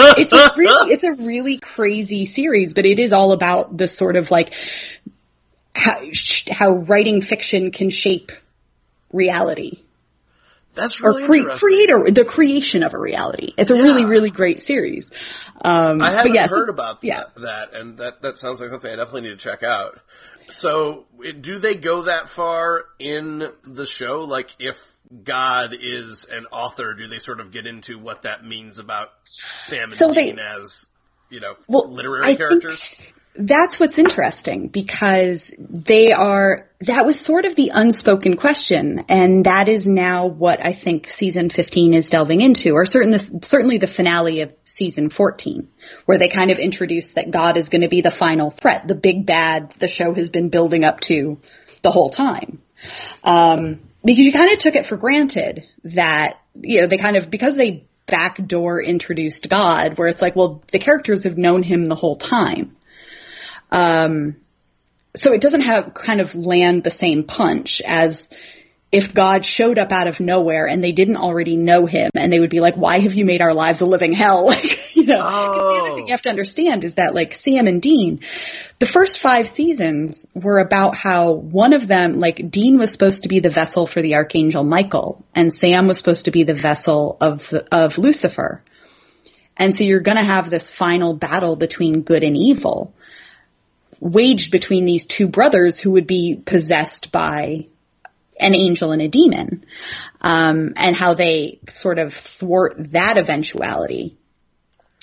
[0.00, 3.88] Um, it's a really, it's a really crazy series, but it is all about the
[3.88, 4.54] sort of like,
[5.74, 6.00] how,
[6.50, 8.30] how writing fiction can shape
[9.12, 9.82] reality.
[10.74, 11.68] That's Or really cre- interesting.
[11.68, 13.52] creator, the creation of a reality.
[13.58, 14.08] It's a really, Yeah.
[14.08, 15.10] really great series.
[15.64, 17.22] Um, I haven't heard about yeah.
[17.34, 19.98] that, that, and that that sounds like something I definitely need to check out.
[20.50, 21.06] So,
[21.40, 24.20] do they go that far in the show?
[24.20, 24.78] Like, if
[25.24, 29.08] God is an author, do they sort of get into what that means about
[29.54, 30.86] Sam and So they- Dean as,
[31.30, 32.86] you know, Well, literary I characters?
[33.40, 39.68] That's what's interesting because they are, that was sort of the unspoken question and that
[39.68, 44.40] is now what I think season 15 is delving into or certain, certainly the finale
[44.40, 45.68] of season 14
[46.04, 48.96] where they kind of introduce that God is going to be the final threat, the
[48.96, 51.38] big bad the show has been building up to
[51.82, 52.60] the whole time.
[53.22, 57.28] Um, because you kind of took it for granted that, you know, they kind of,
[57.28, 61.94] because they backdoor introduced God where it's like, well, the characters have known him the
[61.94, 62.74] whole time.
[63.70, 64.36] Um,
[65.14, 68.34] so it doesn't have kind of land the same punch as
[68.90, 72.40] if God showed up out of nowhere and they didn't already know him and they
[72.40, 74.46] would be like, why have you made our lives a living hell?
[74.48, 77.66] Like, you know, 'cause the other thing you have to understand is that like Sam
[77.66, 78.20] and Dean,
[78.78, 83.28] the first five seasons were about how one of them, like Dean was supposed to
[83.28, 87.16] be the vessel for the Archangel Michael and Sam was supposed to be the vessel
[87.20, 88.62] of, of Lucifer.
[89.56, 92.94] And so you're gonna have this final battle between good and evil
[94.00, 97.66] waged between these two brothers who would be possessed by
[98.38, 99.64] an angel and a demon,
[100.20, 104.16] um, and how they sort of thwart that eventuality.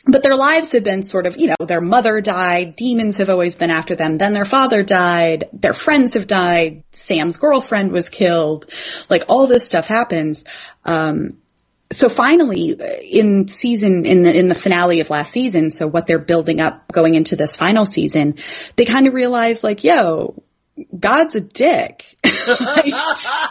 [0.07, 3.55] But their lives have been sort of, you know, their mother died, demons have always
[3.55, 8.71] been after them, then their father died, their friends have died, Sam's girlfriend was killed,
[9.09, 10.43] like all this stuff happens.
[10.83, 11.37] Um,
[11.91, 12.77] so finally,
[13.11, 16.91] in season, in the, in the finale of last season, so what they're building up
[16.91, 18.35] going into this final season,
[18.75, 20.43] they kind of realize like, yo,
[20.97, 22.05] God's a dick.
[22.47, 22.93] Like,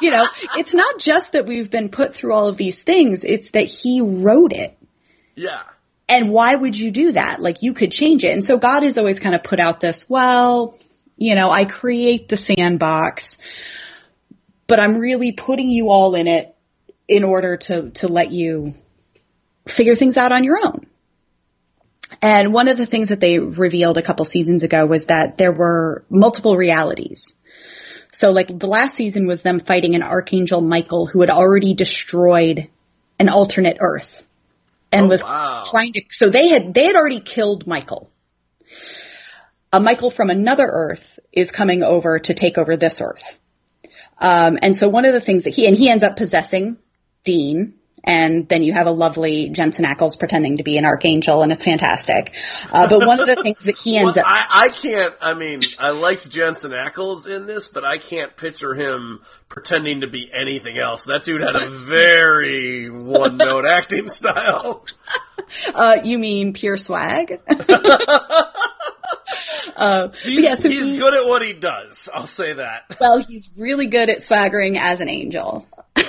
[0.00, 3.50] you know, it's not just that we've been put through all of these things, it's
[3.50, 4.78] that he wrote it.
[5.34, 5.62] Yeah.
[6.08, 7.40] And why would you do that?
[7.40, 8.32] Like you could change it.
[8.32, 10.78] And so God has always kind of put out this, well,
[11.16, 13.38] you know, I create the sandbox,
[14.66, 16.54] but I'm really putting you all in it
[17.08, 18.74] in order to, to let you
[19.66, 20.86] figure things out on your own.
[22.20, 25.52] And one of the things that they revealed a couple seasons ago was that there
[25.52, 27.34] were multiple realities.
[28.12, 32.68] So like the last season was them fighting an Archangel Michael who had already destroyed
[33.18, 34.23] an alternate Earth
[34.94, 35.62] and Oh, was wow.
[35.70, 38.10] trying to, so they had, they had already killed Michael.
[39.72, 43.36] A Michael from another Earth is coming over to take over this Earth.
[44.18, 46.78] Um, and so one of the things that he, and he ends up possessing
[47.24, 47.74] Dean,
[48.06, 51.64] and then you have a lovely Jensen Ackles pretending to be an archangel, and it's
[51.64, 52.34] fantastic.
[52.70, 55.32] Uh, but one of the things that he ends Well, up, I, I can't, I
[55.34, 60.30] mean, I liked Jensen Ackles in this, but I can't picture him pretending to be
[60.32, 61.04] anything else.
[61.04, 64.84] That dude had a very one-note acting style.
[65.74, 67.40] uh, you mean pure swag?
[69.76, 72.08] uh, He's, yeah, so he's he- good at what he does.
[72.12, 72.96] I'll say that.
[73.00, 75.66] well, he's really good at swaggering as an angel.
[75.96, 76.02] Uh,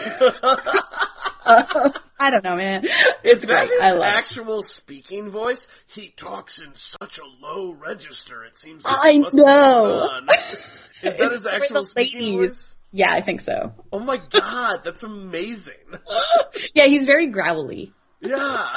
[2.19, 2.83] I don't know, man.
[3.23, 3.69] It's Is that great.
[3.69, 4.07] his I love it.
[4.07, 5.67] actual speaking voice?
[5.87, 8.43] He talks in such a low register.
[8.45, 10.09] It seems like I it must be know.
[10.29, 12.77] Is that It's his actual speaking voice?
[12.91, 13.73] Yeah, I think so.
[13.91, 15.75] Oh my god, that's amazing.
[16.73, 17.93] Yeah, he's very growly.
[18.21, 18.67] Yeah.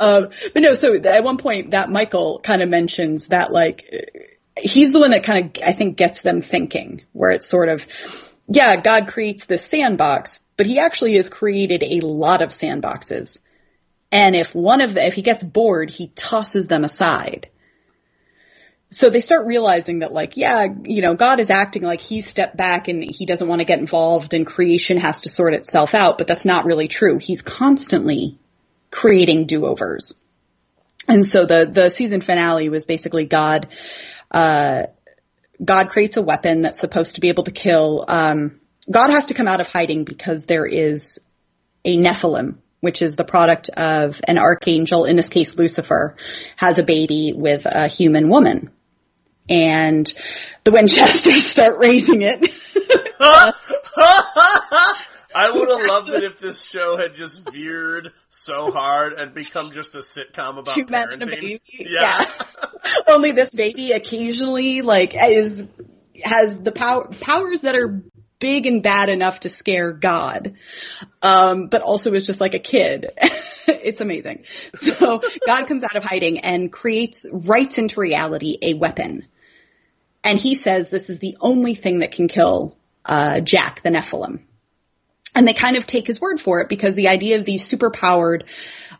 [0.00, 3.84] Um, but no, so at one point that Michael kind of mentions that like,
[4.58, 7.86] he's the one that kind of, I think gets them thinking where it's sort of,
[8.48, 13.38] yeah, God creates this sandbox, but he actually has created a lot of sandboxes.
[14.10, 17.50] And if one of the, if he gets bored, he tosses them aside.
[18.90, 22.56] So they start realizing that like, yeah, you know, God is acting like he's stepped
[22.56, 26.16] back and he doesn't want to get involved and creation has to sort itself out,
[26.16, 27.18] but that's not really true.
[27.18, 28.38] He's constantly
[28.90, 30.14] creating do-overs.
[31.06, 33.68] And so the, the season finale was basically God,
[34.30, 34.84] uh,
[35.62, 39.34] God creates a weapon that's supposed to be able to kill, um, God has to
[39.34, 41.20] come out of hiding because there is
[41.84, 46.16] a Nephilim, which is the product of an archangel, in this case Lucifer,
[46.56, 48.70] has a baby with a human woman.
[49.48, 50.12] and
[50.64, 52.50] the Winchesters start raising it.
[55.38, 59.70] I would have loved it if this show had just veered so hard and become
[59.70, 61.40] just a sitcom about Two men and a parenting.
[61.40, 61.62] baby.
[61.78, 62.24] Yeah.
[63.08, 65.66] Only this baby occasionally like is
[66.24, 68.02] has the power powers that are
[68.40, 70.56] big and bad enough to scare God,
[71.22, 73.06] um, but also is just like a kid.
[73.68, 74.44] it's amazing.
[74.74, 79.26] So God comes out of hiding and creates, writes into reality a weapon.
[80.24, 84.42] And he says this is the only thing that can kill uh, Jack the Nephilim.
[85.34, 88.48] And they kind of take his word for it because the idea of these superpowered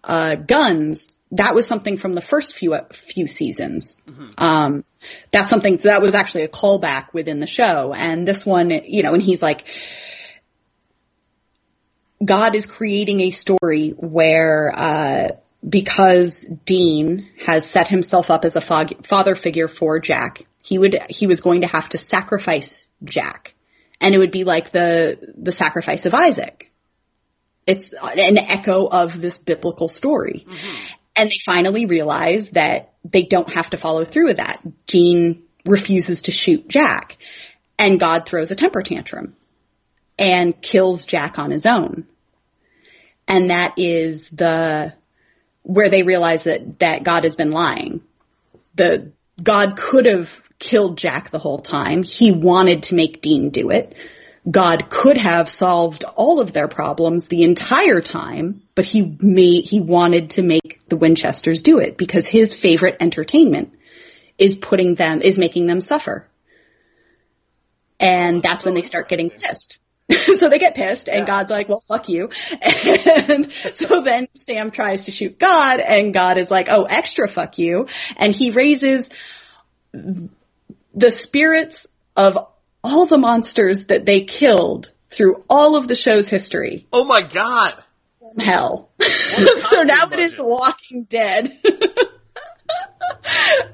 [0.04, 3.96] uh, guns that was something from the first few few seasons.
[4.38, 4.84] Um,
[5.30, 7.92] that's something so that was actually a callback within the show.
[7.92, 9.66] And this one, you know, and he's like,
[12.24, 15.28] God is creating a story where, uh,
[15.68, 20.96] because Dean has set himself up as a fog- father figure for Jack, he would,
[21.10, 23.54] he was going to have to sacrifice Jack.
[24.00, 26.70] And it would be like the, the sacrifice of Isaac.
[27.66, 30.46] It's an echo of this biblical story.
[30.48, 30.76] Mm-hmm.
[31.16, 34.62] And they finally realize that they don't have to follow through with that.
[34.86, 37.16] Dean refuses to shoot Jack.
[37.78, 39.36] And God throws a temper tantrum
[40.18, 42.06] and kills Jack on his own.
[43.26, 44.94] And that is the,
[45.62, 48.00] where they realize that, that God has been lying.
[48.74, 52.02] The, God could have killed Jack the whole time.
[52.02, 53.94] He wanted to make Dean do it.
[54.50, 59.80] God could have solved all of their problems the entire time, but he made, he
[59.80, 63.74] wanted to make the Winchesters do it because his favorite entertainment
[64.38, 66.26] is putting them, is making them suffer.
[68.00, 69.78] And that's when they start getting pissed.
[70.36, 72.30] so they get pissed and God's like, well, fuck you.
[72.62, 77.58] And so then Sam tries to shoot God and God is like, oh, extra fuck
[77.58, 77.88] you.
[78.16, 79.10] And he raises
[80.98, 82.38] the spirits of
[82.82, 87.82] all the monsters that they killed through all of the show's history Oh my god!
[88.38, 88.90] hell.
[89.00, 91.58] so now costume it is Walking Dead.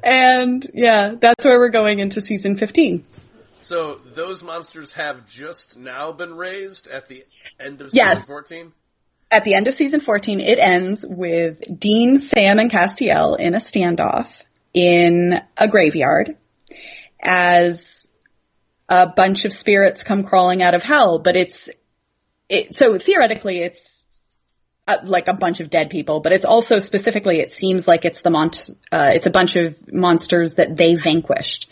[0.02, 3.04] and yeah, that's where we're going into season 15.
[3.58, 7.24] So those monsters have just now been raised at the
[7.58, 8.18] end of Yes.
[8.18, 8.72] season 14?
[9.30, 13.58] At the end of season 14, it ends with Dean, Sam, and Castiel in a
[13.58, 16.37] standoff in a graveyard
[17.24, 18.08] as
[18.88, 21.68] a bunch of spirits come crawling out of hell, but it's,
[22.48, 24.04] it, so theoretically it's
[24.87, 28.20] uh, like a bunch of dead people, but it's also specifically, it seems like it's
[28.20, 28.50] the mon-
[28.92, 31.68] uh, it's a bunch of monsters that they vanquished.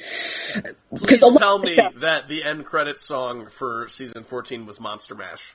[0.95, 5.55] Please tell me that the end credit song for season 14 was Monster Mash.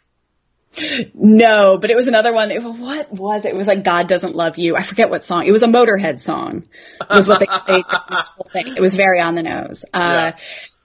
[1.14, 2.52] No, but it was another one.
[2.52, 3.50] It, what was it?
[3.50, 4.76] It was like God doesn't love you.
[4.76, 5.46] I forget what song.
[5.48, 6.66] It was a Motorhead song.
[7.10, 7.84] Was what they say.
[8.10, 8.76] this whole thing.
[8.76, 9.86] It was very on the nose.
[9.94, 10.38] Uh, Yeah.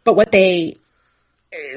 [0.04, 0.76] but what they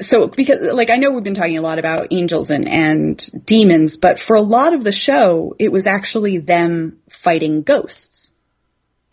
[0.00, 3.98] so because like I know we've been talking a lot about angels and and demons,
[3.98, 8.30] but for a lot of the show, it was actually them fighting ghosts.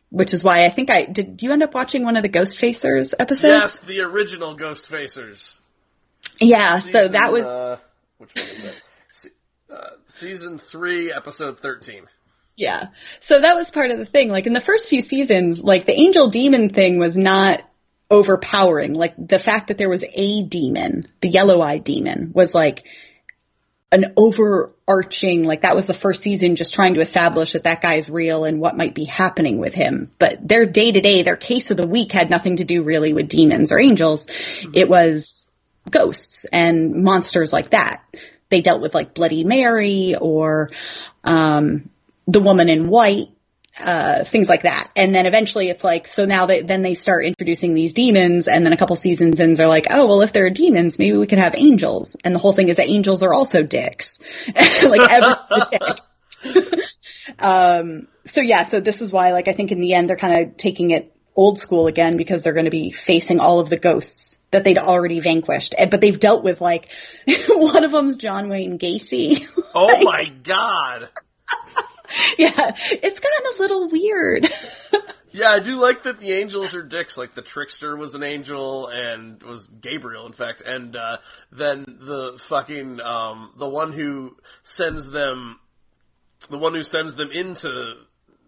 [0.09, 1.41] Which is why I think I did.
[1.41, 3.59] You end up watching one of the Ghost Facers episodes?
[3.59, 5.55] Yes, the original Ghost Facers.
[6.39, 6.77] Yeah.
[6.79, 7.77] so that was Uh,
[8.23, 8.81] which one is?
[9.11, 9.29] Se-
[9.71, 12.07] uh, season 3, episode 13.
[12.55, 12.87] Yeah.
[13.19, 14.29] So that was part of the thing.
[14.29, 17.61] Like in the first few seasons, like the angel demon thing was not
[18.09, 18.93] overpowering.
[18.93, 22.83] Like the fact that there was a demon, the yellow eyed demon, was like
[23.91, 27.95] an overarching, like that was the first season just trying to establish that that guy
[27.95, 30.11] is real and what might be happening with him.
[30.19, 33.13] But their day to day, their case of the week had nothing to do really
[33.13, 34.27] with demons or angels.
[34.73, 35.47] It was
[35.89, 38.03] ghosts and monsters like that.
[38.49, 40.69] They dealt with like Bloody Mary or,
[41.23, 41.89] um,
[42.27, 43.27] the woman in white,
[43.79, 44.91] uh, things like that.
[44.95, 48.65] And then eventually it's like, so now they, then they start introducing these demons and
[48.65, 51.27] then a couple seasons in they're like, oh, well, if there are demons, maybe we
[51.27, 52.15] could have angels.
[52.23, 54.19] And the whole thing is that angels are also dicks.
[54.55, 56.79] like everyone's a dick.
[57.39, 60.45] um, so yeah, so this is why, like, I think in the end they're kind
[60.45, 63.77] of taking it old school again because they're going to be facing all of the
[63.77, 65.75] ghosts that they'd already vanquished.
[65.77, 66.89] But they've dealt with like,
[67.47, 69.45] one of them's John Wayne Gacy.
[69.75, 71.09] Oh my god!
[72.37, 74.47] yeah, it's gotten a little weird.
[75.31, 77.17] Yeah, I do like that the angels are dicks.
[77.17, 81.17] Like the trickster was an angel and was Gabriel, in fact, and uh,
[81.51, 85.59] then the fucking um, the one who sends them,
[86.51, 87.95] the one who sends them into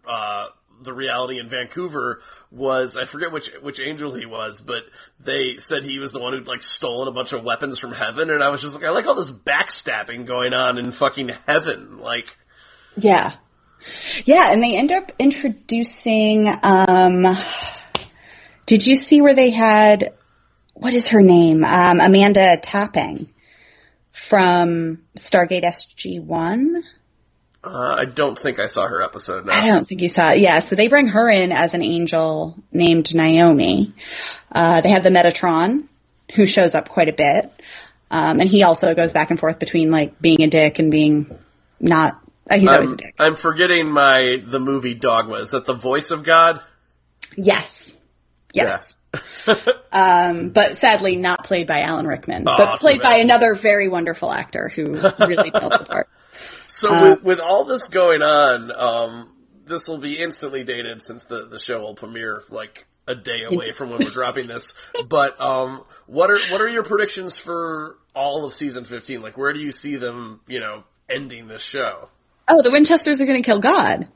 [0.07, 0.45] uh,
[0.81, 2.21] the reality in Vancouver
[2.51, 4.83] was I forget which which angel he was, but
[5.19, 8.29] they said he was the one who'd like stolen a bunch of weapons from heaven,
[8.29, 11.99] and I was just like, I like all this backstabbing going on in fucking heaven,
[11.99, 12.37] like.
[12.97, 13.35] Yeah.
[14.23, 17.27] Yeah, and they end up introducing um
[18.65, 20.13] Did you see where they had
[20.75, 21.63] what is her name?
[21.63, 23.29] Um, Amanda Tapping
[24.11, 26.83] from Stargate SG One.
[27.65, 29.45] Uh, I don't think I saw her episode.
[29.45, 29.53] No.
[29.53, 30.39] I don't think you saw it.
[30.39, 33.93] Yeah, so they bring her in as an angel named Naomi.
[34.51, 35.87] Uh, they have the Metatron,
[36.35, 37.51] who shows up quite a bit.
[38.11, 41.37] Um, and he also goes back and forth between like being a dick and being
[41.79, 42.21] not.
[42.49, 43.15] Uh, he's always a I'm, dick.
[43.19, 45.37] I'm forgetting my the movie Dogma.
[45.37, 46.61] Is that the voice of God?
[47.35, 47.93] Yes.
[48.53, 48.95] Yes.
[49.91, 54.31] um, but sadly not played by Alan Rickman, Oh, but played by another very wonderful
[54.31, 56.09] actor who really nails the part.
[56.67, 59.31] So Uh, with, with all this going on, um,
[59.65, 63.71] this will be instantly dated since the, the show will premiere like a day away
[63.71, 64.73] from when we're dropping this.
[65.09, 69.21] But um, what are what are your predictions for all of season fifteen?
[69.21, 70.41] Like, where do you see them?
[70.47, 72.09] You know, ending this show.
[72.47, 74.07] Oh, the Winchesters are going to kill God.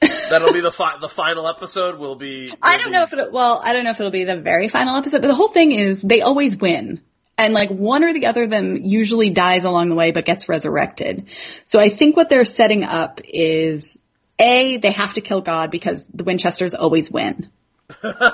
[0.00, 1.98] That'll be the fi- the final episode.
[1.98, 2.52] Will be.
[2.62, 4.68] I don't be- know if it, well, I don't know if it'll be the very
[4.68, 7.00] final episode, but the whole thing is they always win.
[7.38, 10.48] And like one or the other of them usually dies along the way but gets
[10.48, 11.28] resurrected.
[11.64, 13.96] So I think what they're setting up is
[14.38, 17.48] A, they have to kill God because the Winchesters always win.
[18.02, 18.26] like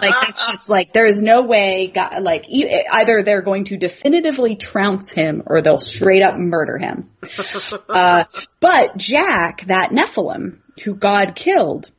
[0.00, 4.56] that's just like there is no way God, like e- either they're going to definitively
[4.56, 7.10] trounce him or they'll straight up murder him.
[7.88, 8.24] uh,
[8.58, 11.90] but Jack, that Nephilim who God killed,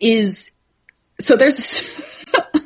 [0.00, 0.52] is
[1.20, 1.84] so there's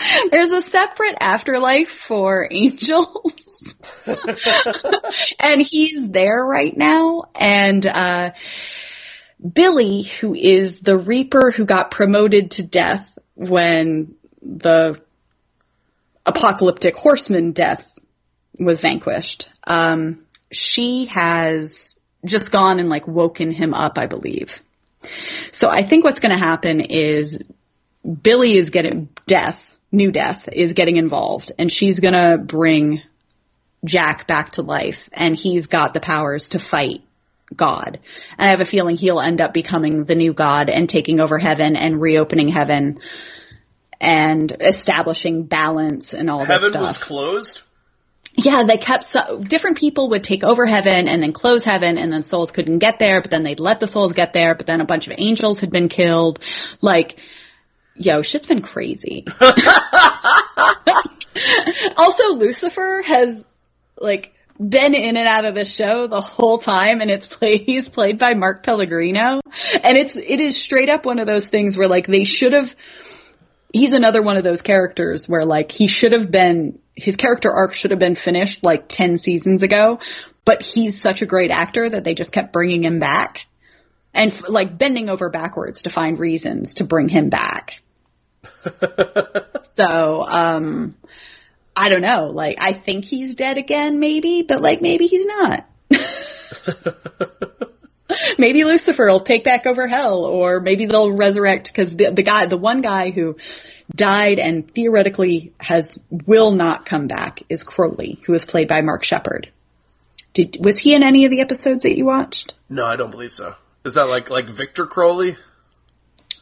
[0.30, 3.74] there's a separate afterlife for angels.
[5.38, 8.30] and he's there right now and uh
[9.40, 15.00] Billie who is the reaper who got promoted to death when the
[16.24, 17.98] apocalyptic horseman death
[18.58, 19.48] was vanquished.
[19.64, 24.60] Um she has just gone and like woken him up, I believe.
[25.52, 27.40] So I think what's going to happen is
[28.22, 33.02] Billie is getting death, new death is getting involved and she's going to bring
[33.84, 37.02] Jack back to life and he's got the powers to fight
[37.54, 37.98] God.
[38.38, 41.38] And I have a feeling he'll end up becoming the new God and taking over
[41.38, 43.00] heaven and reopening heaven
[44.00, 46.62] and establishing balance and all this stuff.
[46.62, 47.62] Heaven was closed.
[48.34, 52.12] Yeah, they kept so, different people would take over heaven and then close heaven and
[52.12, 54.80] then souls couldn't get there, but then they'd let the souls get there, but then
[54.80, 56.38] a bunch of angels had been killed.
[56.80, 57.18] Like,
[58.00, 59.26] yo, shit's been crazy.
[61.96, 63.44] also, Lucifer has,
[63.98, 67.88] like, been in and out of the show the whole time and it's played, he's
[67.88, 69.40] played by Mark Pellegrino.
[69.82, 72.76] And it's, it is straight up one of those things where like they should have,
[73.72, 77.72] he's another one of those characters where like he should have been his character arc
[77.72, 79.98] should have been finished like 10 seasons ago,
[80.44, 83.40] but he's such a great actor that they just kept bringing him back
[84.12, 87.80] and like bending over backwards to find reasons to bring him back.
[89.62, 90.94] so, um
[91.76, 95.66] I don't know, like I think he's dead again maybe, but like maybe he's not.
[98.38, 102.46] maybe Lucifer will take back over hell, or maybe they'll resurrect because the, the guy,
[102.46, 103.36] the one guy who
[103.94, 109.04] died and theoretically has will not come back is Crowley, who was played by Mark
[109.04, 109.50] Sheppard.
[110.32, 112.54] Did was he in any of the episodes that you watched?
[112.68, 113.54] No, I don't believe so.
[113.84, 115.36] Is that like like Victor Crowley?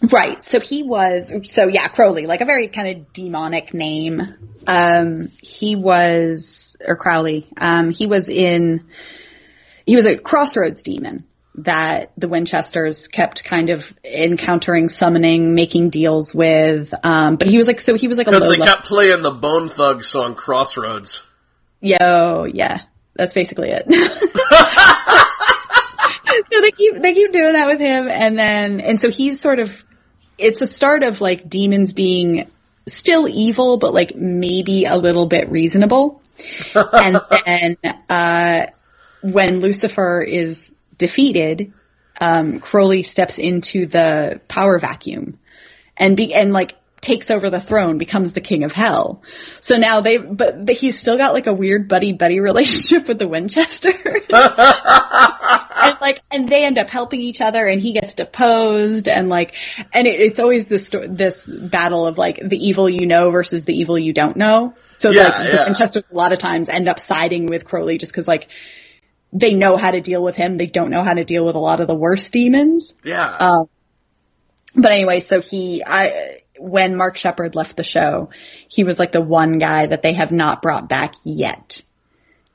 [0.01, 0.41] Right.
[0.43, 4.23] So he was, so yeah, Crowley, like a very kind of demonic name.
[4.67, 8.87] Um, he was, or Crowley, um, he was in,
[9.87, 11.25] he was a crossroads demon
[11.57, 16.95] that the Winchesters kept kind of encountering, summoning, making deals with.
[17.03, 18.67] Um, but he was like, so he was like Because they level.
[18.67, 21.25] kept playing the Bone Thug song Crossroads.
[21.81, 22.83] Yo, yeah,
[23.17, 23.87] that's basically it.
[26.51, 29.59] so they keep they keep doing that with him, and then and so he's sort
[29.59, 29.73] of
[30.39, 32.51] it's a start of like demons being
[32.87, 36.23] still evil, but like maybe a little bit reasonable,
[36.93, 37.77] and then
[38.09, 38.67] uh,
[39.23, 41.73] when Lucifer is defeated,
[42.21, 45.39] um, Crowley steps into the power vacuum
[45.97, 49.23] and be and like takes over the throne, becomes the king of hell.
[49.61, 53.29] So now they, but he's still got like a weird buddy buddy relationship with the
[53.29, 53.93] Winchester,
[55.89, 59.55] and like and they end up helping each other, and he gets deposed, and like
[59.93, 63.75] and it, it's always this this battle of like the evil you know versus the
[63.75, 64.75] evil you don't know.
[64.91, 65.65] So Yeah, like the yeah.
[65.65, 68.49] Winchesters a lot of times end up siding with Crowley just because like.
[69.31, 70.57] They know how to deal with him.
[70.57, 72.95] They don't know how to deal with a lot of the worst demons.
[73.05, 73.27] Yeah.
[73.27, 73.69] Um,
[74.75, 78.31] but anyway, so he, I, when Mark Sheppard left the show,
[78.69, 81.83] he was like the one guy that they have not brought back yet.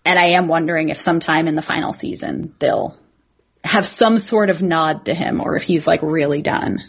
[0.06, 2.98] And I am wondering if sometime in the final season they'll
[3.64, 6.84] have some sort of nod to him or if he's like really done.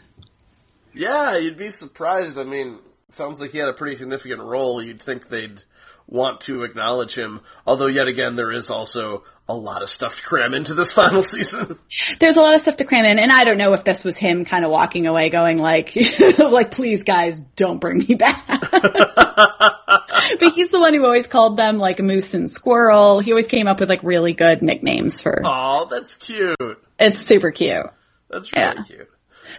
[0.92, 2.38] Yeah, you'd be surprised.
[2.38, 2.78] I mean,
[3.12, 4.82] sounds like he had a pretty significant role.
[4.82, 5.62] You'd think they'd
[6.06, 7.40] want to acknowledge him.
[7.66, 11.22] Although, yet again, there is also a lot of stuff to cram into this final
[11.22, 11.78] season.
[12.18, 14.16] There's a lot of stuff to cram in, and I don't know if this was
[14.16, 15.94] him kind of walking away going like,
[16.38, 18.46] like, please guys, don't bring me back.
[20.38, 23.20] but he's the one who always called them like moose and squirrel.
[23.20, 26.56] He always came up with like really good nicknames for, Oh, that's cute.
[26.98, 27.86] it's super cute.
[28.30, 28.82] That's really Yeah.
[28.82, 29.10] cute.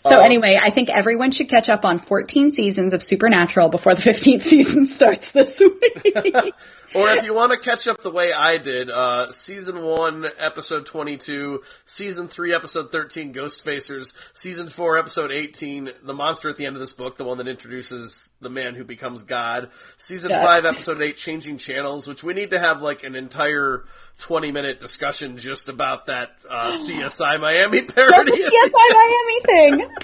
[0.04, 0.22] So Oh.
[0.22, 4.44] anyway, I think everyone should catch up on 14 seasons of Supernatural before the 15th
[4.48, 6.54] season starts this week.
[6.96, 10.86] Or if you want to catch up the way I did, uh, season one, episode
[10.86, 16.66] 22, season three, episode 13, Ghost Facers, season four, episode 18, the monster at the
[16.66, 20.44] end of this book, the one that introduces the man who becomes God, season Yeah.
[20.44, 23.84] five, episode eight, Changing Channels, which we need to have like an entire
[24.20, 28.32] 20 minute discussion just about that, uh, CSI Miami That's parody.
[28.32, 29.96] the CSI Miami thing.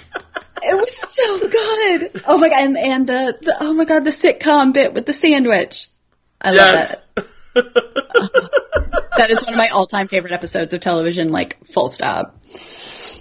[0.64, 2.22] It was so good.
[2.26, 5.12] Oh my god, and, and uh, the, oh my god, the sitcom bit with the
[5.12, 5.88] sandwich.
[6.42, 6.96] I love yes.
[7.14, 7.26] that.
[9.16, 12.42] That is one of my all-time favorite episodes of television, like full stop.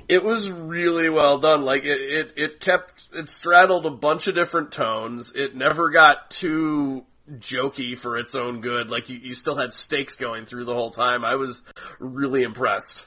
[0.07, 1.63] It was really well done.
[1.63, 5.34] Like it, it, it kept, it straddled a bunch of different tones.
[5.36, 8.89] It never got too jokey for its own good.
[8.89, 11.26] Like you, you still had stakes going through the whole time.
[11.26, 11.61] I was
[11.99, 13.05] really impressed.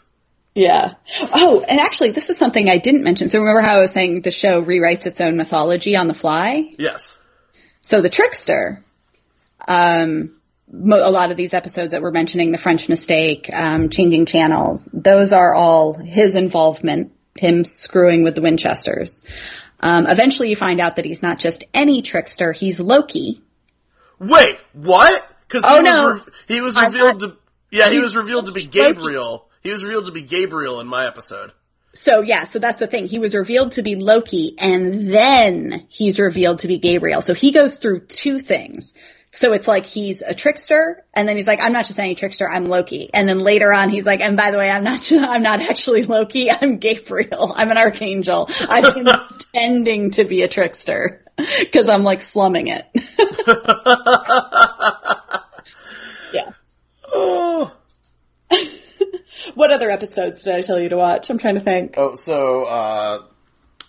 [0.55, 0.95] Yeah.
[1.21, 3.29] Oh, and actually, this is something I didn't mention.
[3.29, 6.75] So remember how I was saying the show rewrites its own mythology on the fly?
[6.79, 7.13] Yes.
[7.81, 8.84] So the trickster,
[9.69, 10.37] um,
[10.71, 14.89] mo- a lot of these episodes that we're mentioning, the French mistake, um, changing channels,
[14.93, 19.23] those are all his involvement, him screwing with the Winchesters.
[19.81, 23.43] Um, eventually you find out that he's not just any trickster, he's Loki.
[24.19, 25.27] Wait, what?
[25.49, 26.09] Cause Oh, he was, no.
[26.13, 27.37] re- he was revealed to,
[27.71, 28.71] yeah, he was revealed to be Loki.
[28.79, 29.51] Gabriel.
[29.63, 31.53] He was revealed to be Gabriel in my episode.
[31.95, 33.07] So yeah, so that's the thing.
[33.07, 37.21] He was revealed to be Loki and then he's revealed to be Gabriel.
[37.23, 38.95] So he goes through two things.
[39.37, 42.49] So it's like he's a trickster and then he's like, I'm not just any trickster,
[42.49, 43.11] I'm Loki.
[43.13, 46.05] And then later on he's like, and by the way, I'm not, I'm not actually
[46.05, 47.53] Loki, I'm Gabriel.
[47.57, 48.49] I'm an archangel.
[48.69, 52.85] I've been pretending to be a trickster because I'm like slumming it.
[56.33, 56.51] yeah.
[57.13, 57.73] Oh.
[59.55, 61.29] What other episodes did I tell you to watch?
[61.29, 61.95] I'm trying to think.
[61.97, 63.23] Oh, so, uh,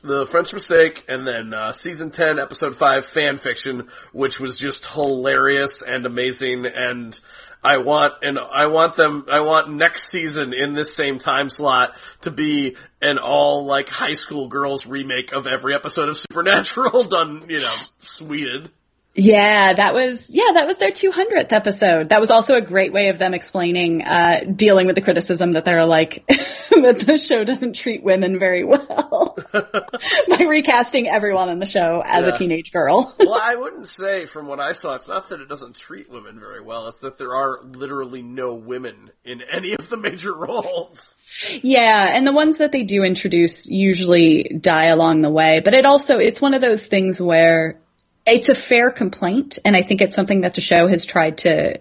[0.05, 4.85] the French Mistake, and then, uh, season 10, episode 5, fan fiction, which was just
[4.85, 7.19] hilarious and amazing, and
[7.63, 11.95] I want, and I want them, I want next season in this same time slot
[12.21, 17.45] to be an all, like, high school girls remake of every episode of Supernatural done,
[17.49, 18.69] you know, sweeted.
[19.17, 22.09] Yeah, that was yeah, that was their 200th episode.
[22.09, 25.63] That was also a great way of them explaining uh dealing with the criticism that
[25.63, 26.25] they're like
[26.83, 32.25] that the show doesn't treat women very well by recasting everyone in the show as
[32.25, 32.33] Yeah.
[32.33, 33.13] a teenage girl.
[33.25, 36.39] Well, I wouldn't say from what I saw, it's not that it doesn't treat women
[36.39, 41.17] very well, it's that there are literally no women in any of the major roles.
[41.63, 45.85] yeah, and the ones that they do introduce usually die along the way, but it
[45.85, 47.79] also it's one of those things where
[48.27, 51.79] it's a fair complaint and I think it's something that the show has tried to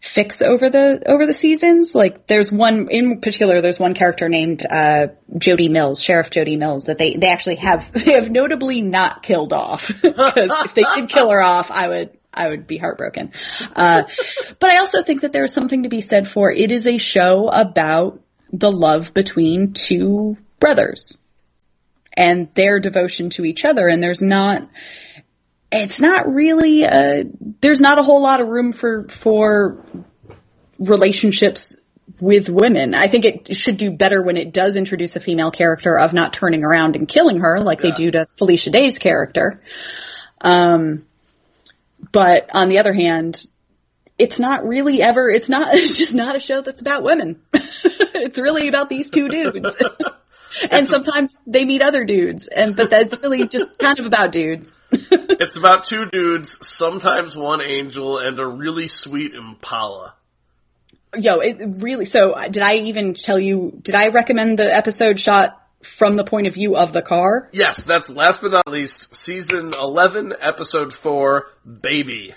[0.00, 1.94] fix over the over the seasons.
[1.94, 6.86] Like there's one in particular, there's one character named uh Jody Mills, Sheriff Jody Mills,
[6.86, 9.90] that they they actually have they have notably not killed off.
[10.02, 13.32] Because if they did kill her off, I would I would be heartbroken.
[13.74, 14.04] Uh,
[14.58, 17.48] but I also think that there's something to be said for it is a show
[17.48, 18.20] about
[18.52, 21.16] the love between two brothers
[22.16, 24.68] and their devotion to each other, and there's not
[25.72, 27.24] it's not really uh
[27.60, 29.84] there's not a whole lot of room for for
[30.78, 31.76] relationships
[32.18, 32.94] with women.
[32.94, 36.32] I think it should do better when it does introduce a female character of not
[36.32, 39.62] turning around and killing her like they do to Felicia Day's character.
[40.40, 41.06] Um
[42.12, 43.44] but on the other hand,
[44.18, 47.40] it's not really ever it's not it's just not a show that's about women.
[47.52, 49.70] it's really about these two dudes.
[50.70, 54.80] and sometimes they meet other dudes and but that's really just kind of about dudes.
[54.92, 60.14] It's about two dudes, sometimes one angel, and a really sweet Impala.
[61.16, 65.18] Yo, it really, so uh, did I even tell you, did I recommend the episode
[65.18, 67.48] shot from the point of view of the car?
[67.52, 71.46] Yes, that's last but not least, season 11, episode 4,
[71.80, 72.34] Baby.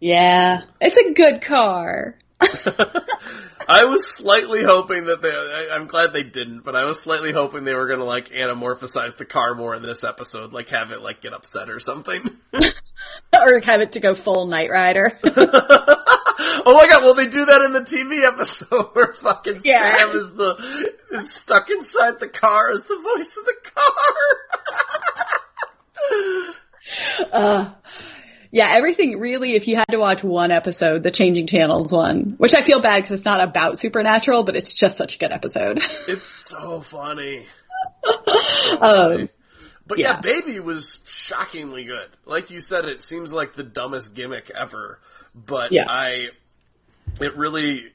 [0.00, 2.16] Yeah, it's a good car.
[3.68, 7.32] I was slightly hoping that they, I, I'm glad they didn't, but I was slightly
[7.32, 11.00] hoping they were gonna like anamorphize the car more in this episode, like have it
[11.00, 12.20] like get upset or something.
[12.52, 15.18] or have it to go full Knight Rider.
[15.24, 19.96] oh my god, well they do that in the TV episode where fucking Yeah.
[19.96, 23.84] Sam is the, is stuck inside the car as the voice of the car.
[27.32, 27.70] Uh,
[28.54, 32.54] yeah, everything really, if you had to watch one episode, the Changing Channels one, which
[32.54, 35.80] I feel bad because it's not about Supernatural, but it's just such a good episode.
[36.06, 37.46] It's so funny.
[38.80, 39.28] um,
[39.88, 40.12] But yeah.
[40.14, 40.20] Yeah.
[40.20, 42.08] Baby was shockingly good.
[42.26, 45.00] Like you said, it seems like the dumbest gimmick ever,
[45.34, 45.86] but Yeah.
[45.88, 46.28] I,
[47.20, 47.86] it really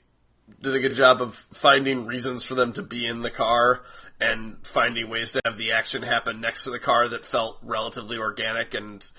[0.61, 3.83] did a good job of finding reasons for them to be in the car
[4.19, 8.17] and finding ways to have the action happen next to the car that felt relatively
[8.17, 9.09] organic and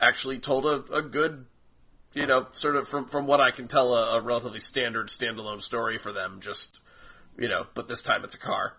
[0.00, 1.46] actually told a, a good,
[2.14, 5.60] you know, sort of from, from what I can tell, a, a relatively standard standalone
[5.60, 6.38] story for them.
[6.40, 6.80] Just,
[7.38, 8.74] you know, but this time it's a car.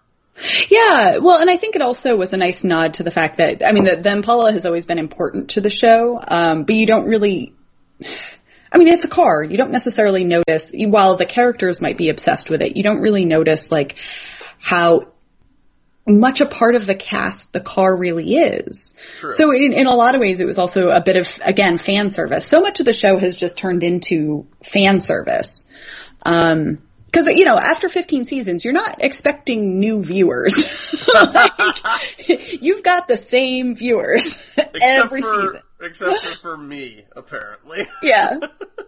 [0.70, 3.66] Yeah, well, and I think it also was a nice nod to the fact that
[3.66, 6.86] I mean, the, the Impala has always been important to the show, um, but you
[6.86, 7.54] don't really.
[8.74, 9.44] I mean, it's a car.
[9.44, 13.26] You don't necessarily notice, while the characters might be obsessed with it, you don't really
[13.26, 13.98] notice like
[14.60, 15.11] how
[16.08, 18.96] much a part of the cast the car really is.
[19.18, 19.32] True.
[19.34, 22.10] So in, in a lot of ways, it was also a bit of, again, fan
[22.10, 22.46] service.
[22.46, 25.68] So much of the show has just turned into fan service.
[26.26, 26.80] Um,
[27.14, 30.66] cause, you know, after 15 seasons, you're not expecting new viewers.
[31.16, 31.52] Like,
[32.62, 35.62] you've got the same viewers Except every for, season.
[35.82, 37.88] except for, for me, apparently.
[38.02, 38.40] Yeah.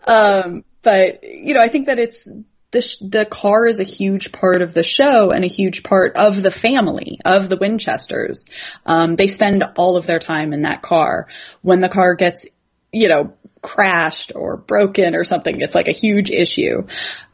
[0.08, 2.28] Um, but, you know, I think that it's,
[2.74, 6.18] the, sh- the car is a huge part of the show and a huge part
[6.18, 8.48] of the family of the Winchesters.
[8.86, 11.28] Um, they spend all of their time in that car.
[11.62, 12.46] When the car gets,
[12.92, 16.88] you know, crashed or broken or something, it's like a huge issue.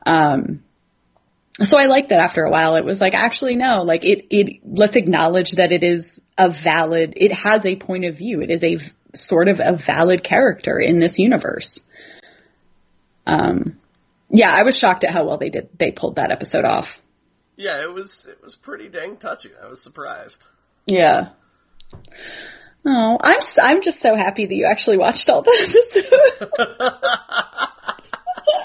[0.06, 0.64] Um,
[1.62, 4.60] so I like that after a while it was like, actually no, like it, it,
[4.64, 8.42] let's acknowledge that it is a valid, it has a point of view.
[8.42, 11.80] It is a v- sort of a valid character in this universe.
[13.26, 13.78] Um,
[14.30, 17.00] yeah, I was shocked at how well they did, they pulled that episode off.
[17.56, 19.52] Yeah, it was it was pretty dang touching.
[19.62, 20.48] I was surprised.
[20.86, 21.30] Yeah.
[22.86, 26.08] Oh, I'm, I'm just so happy that you actually watched all the episodes.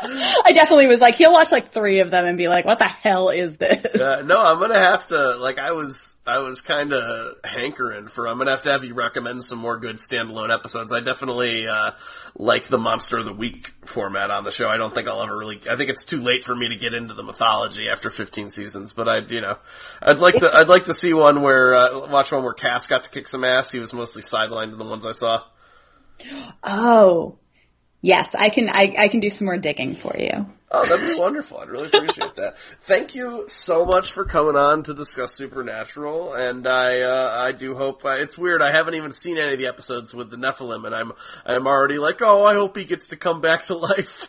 [0.05, 2.85] I definitely was like, he'll watch like three of them and be like, what the
[2.85, 4.01] hell is this?
[4.01, 8.29] Uh, no, I'm gonna have to like I was I was kind of hankering for.
[8.29, 10.93] I'm gonna have to have you recommend some more good standalone episodes.
[10.93, 11.93] I definitely uh,
[12.37, 14.67] like the Monster of the Week format on the show.
[14.67, 15.61] I don't think I'll ever really.
[15.69, 18.93] I think it's too late for me to get into the mythology after 15 seasons.
[18.93, 19.57] But I'd, you know,
[20.03, 20.51] I'd like to.
[20.53, 23.45] I'd like to see one where uh, watch one where Cass got to kick some
[23.45, 23.71] ass.
[23.71, 25.43] He was mostly sidelined in the ones I saw.
[26.63, 27.39] Oh,
[28.05, 30.47] yes, I can, I, I can do some more digging for you.
[30.71, 31.59] Oh, that'd be wonderful.
[31.59, 32.57] I'd really appreciate that.
[32.83, 37.77] Thank you so much for coming on to discuss Supernatural, and I uh, I do
[37.77, 38.61] hope uh, it's weird.
[38.61, 41.13] I haven't even seen any of the episodes with the Nephilim, and I'm
[41.47, 44.27] I'm already like, oh, I hope he gets to come back to life.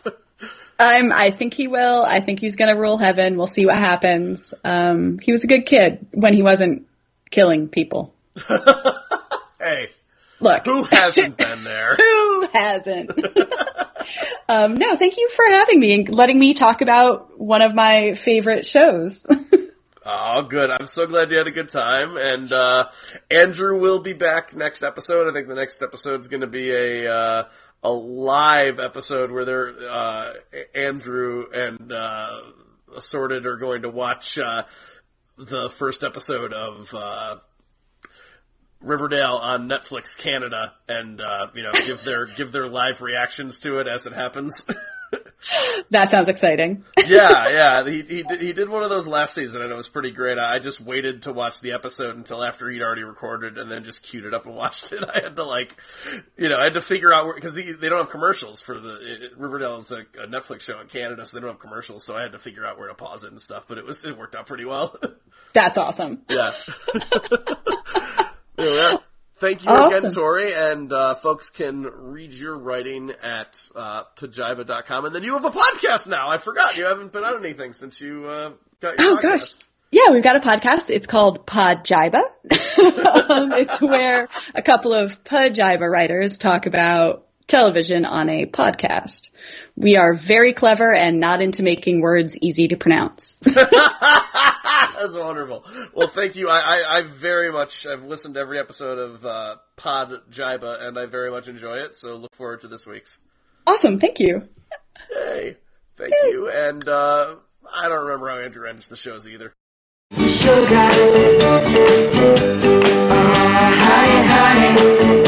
[0.78, 2.04] Um, I think he will.
[2.04, 3.36] I think he's gonna rule heaven.
[3.36, 4.54] We'll see what happens.
[4.62, 6.86] Um, he was a good kid when he wasn't
[7.28, 8.14] killing people.
[9.58, 9.88] hey,
[10.40, 11.96] Look, who hasn't been there?
[12.36, 13.10] Who hasn't?
[14.48, 18.14] um, no, thank you for having me and letting me talk about one of my
[18.14, 19.26] favorite shows.
[20.08, 20.70] Oh, good.
[20.70, 22.16] I'm so glad you had a good time.
[22.16, 22.90] And, uh,
[23.28, 25.28] Andrew will be back next episode.
[25.28, 27.44] I think the next episode is going to be a, uh,
[27.82, 30.32] a live episode where they're, uh,
[30.76, 32.40] Andrew and, uh,
[32.94, 34.62] Assorted are going to watch, uh,
[35.38, 37.38] the first episode of, uh,
[38.86, 43.78] Riverdale on Netflix Canada and, uh, you know, give their, give their live reactions to
[43.80, 44.64] it as it happens.
[45.90, 46.84] that sounds exciting.
[47.06, 47.84] yeah, yeah.
[47.84, 50.38] He he did, he did one of those last season, and it was pretty great.
[50.38, 54.02] I just waited to watch the episode until after he'd already recorded, and then just
[54.02, 55.02] queued it up and watched it.
[55.04, 55.76] I had to like,
[56.36, 58.98] you know, I had to figure out because they, they don't have commercials for the
[59.00, 62.04] it, Riverdale is a, a Netflix show in Canada, so they don't have commercials.
[62.04, 63.66] So I had to figure out where to pause it and stuff.
[63.68, 64.96] But it was it worked out pretty well.
[65.52, 66.22] That's awesome.
[66.28, 66.52] yeah.
[68.58, 68.96] Yeah.
[69.38, 69.98] Thank you Awesome.
[70.04, 75.04] again, Tori, and uh, folks can read your writing at uh, pajiba.com.
[75.04, 76.30] And then you have a podcast now.
[76.30, 76.76] I forgot.
[76.78, 79.22] You haven't put out anything since you uh, got your Oh podcast.
[79.22, 79.52] gosh.
[79.92, 80.88] Yeah, we've got a podcast.
[80.90, 82.14] It's called Podjiba.
[82.20, 89.30] um, it's where a couple of Podjiba writers talk about television on a podcast.
[89.76, 93.36] We are very clever and not into making words easy to pronounce.
[94.98, 95.64] That's wonderful.
[95.94, 96.48] Well, thank you.
[96.48, 100.98] I, I, I very much, I've listened to every episode of uh, Pod Jiba, and
[100.98, 103.18] I very much enjoy it, so look forward to this week's.
[103.66, 103.98] awesome.
[104.00, 104.48] Thank you.
[105.10, 105.56] Yay.
[105.96, 107.36] Thank you, and uh,
[107.74, 109.52] I don't remember how Andrew ends the shows either.
[110.12, 110.90] Sugar.
[113.08, 115.25] Oh, honey, honey.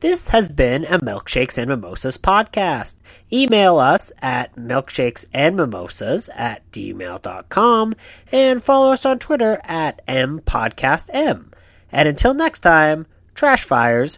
[0.00, 2.98] This has been a Milkshakes and Mimosas podcast.
[3.32, 7.94] Email us at milkshakesandmimosas at gmail.com
[8.30, 11.52] and follow us on Twitter at mpodcastm.
[11.90, 14.16] And until next time, trash fires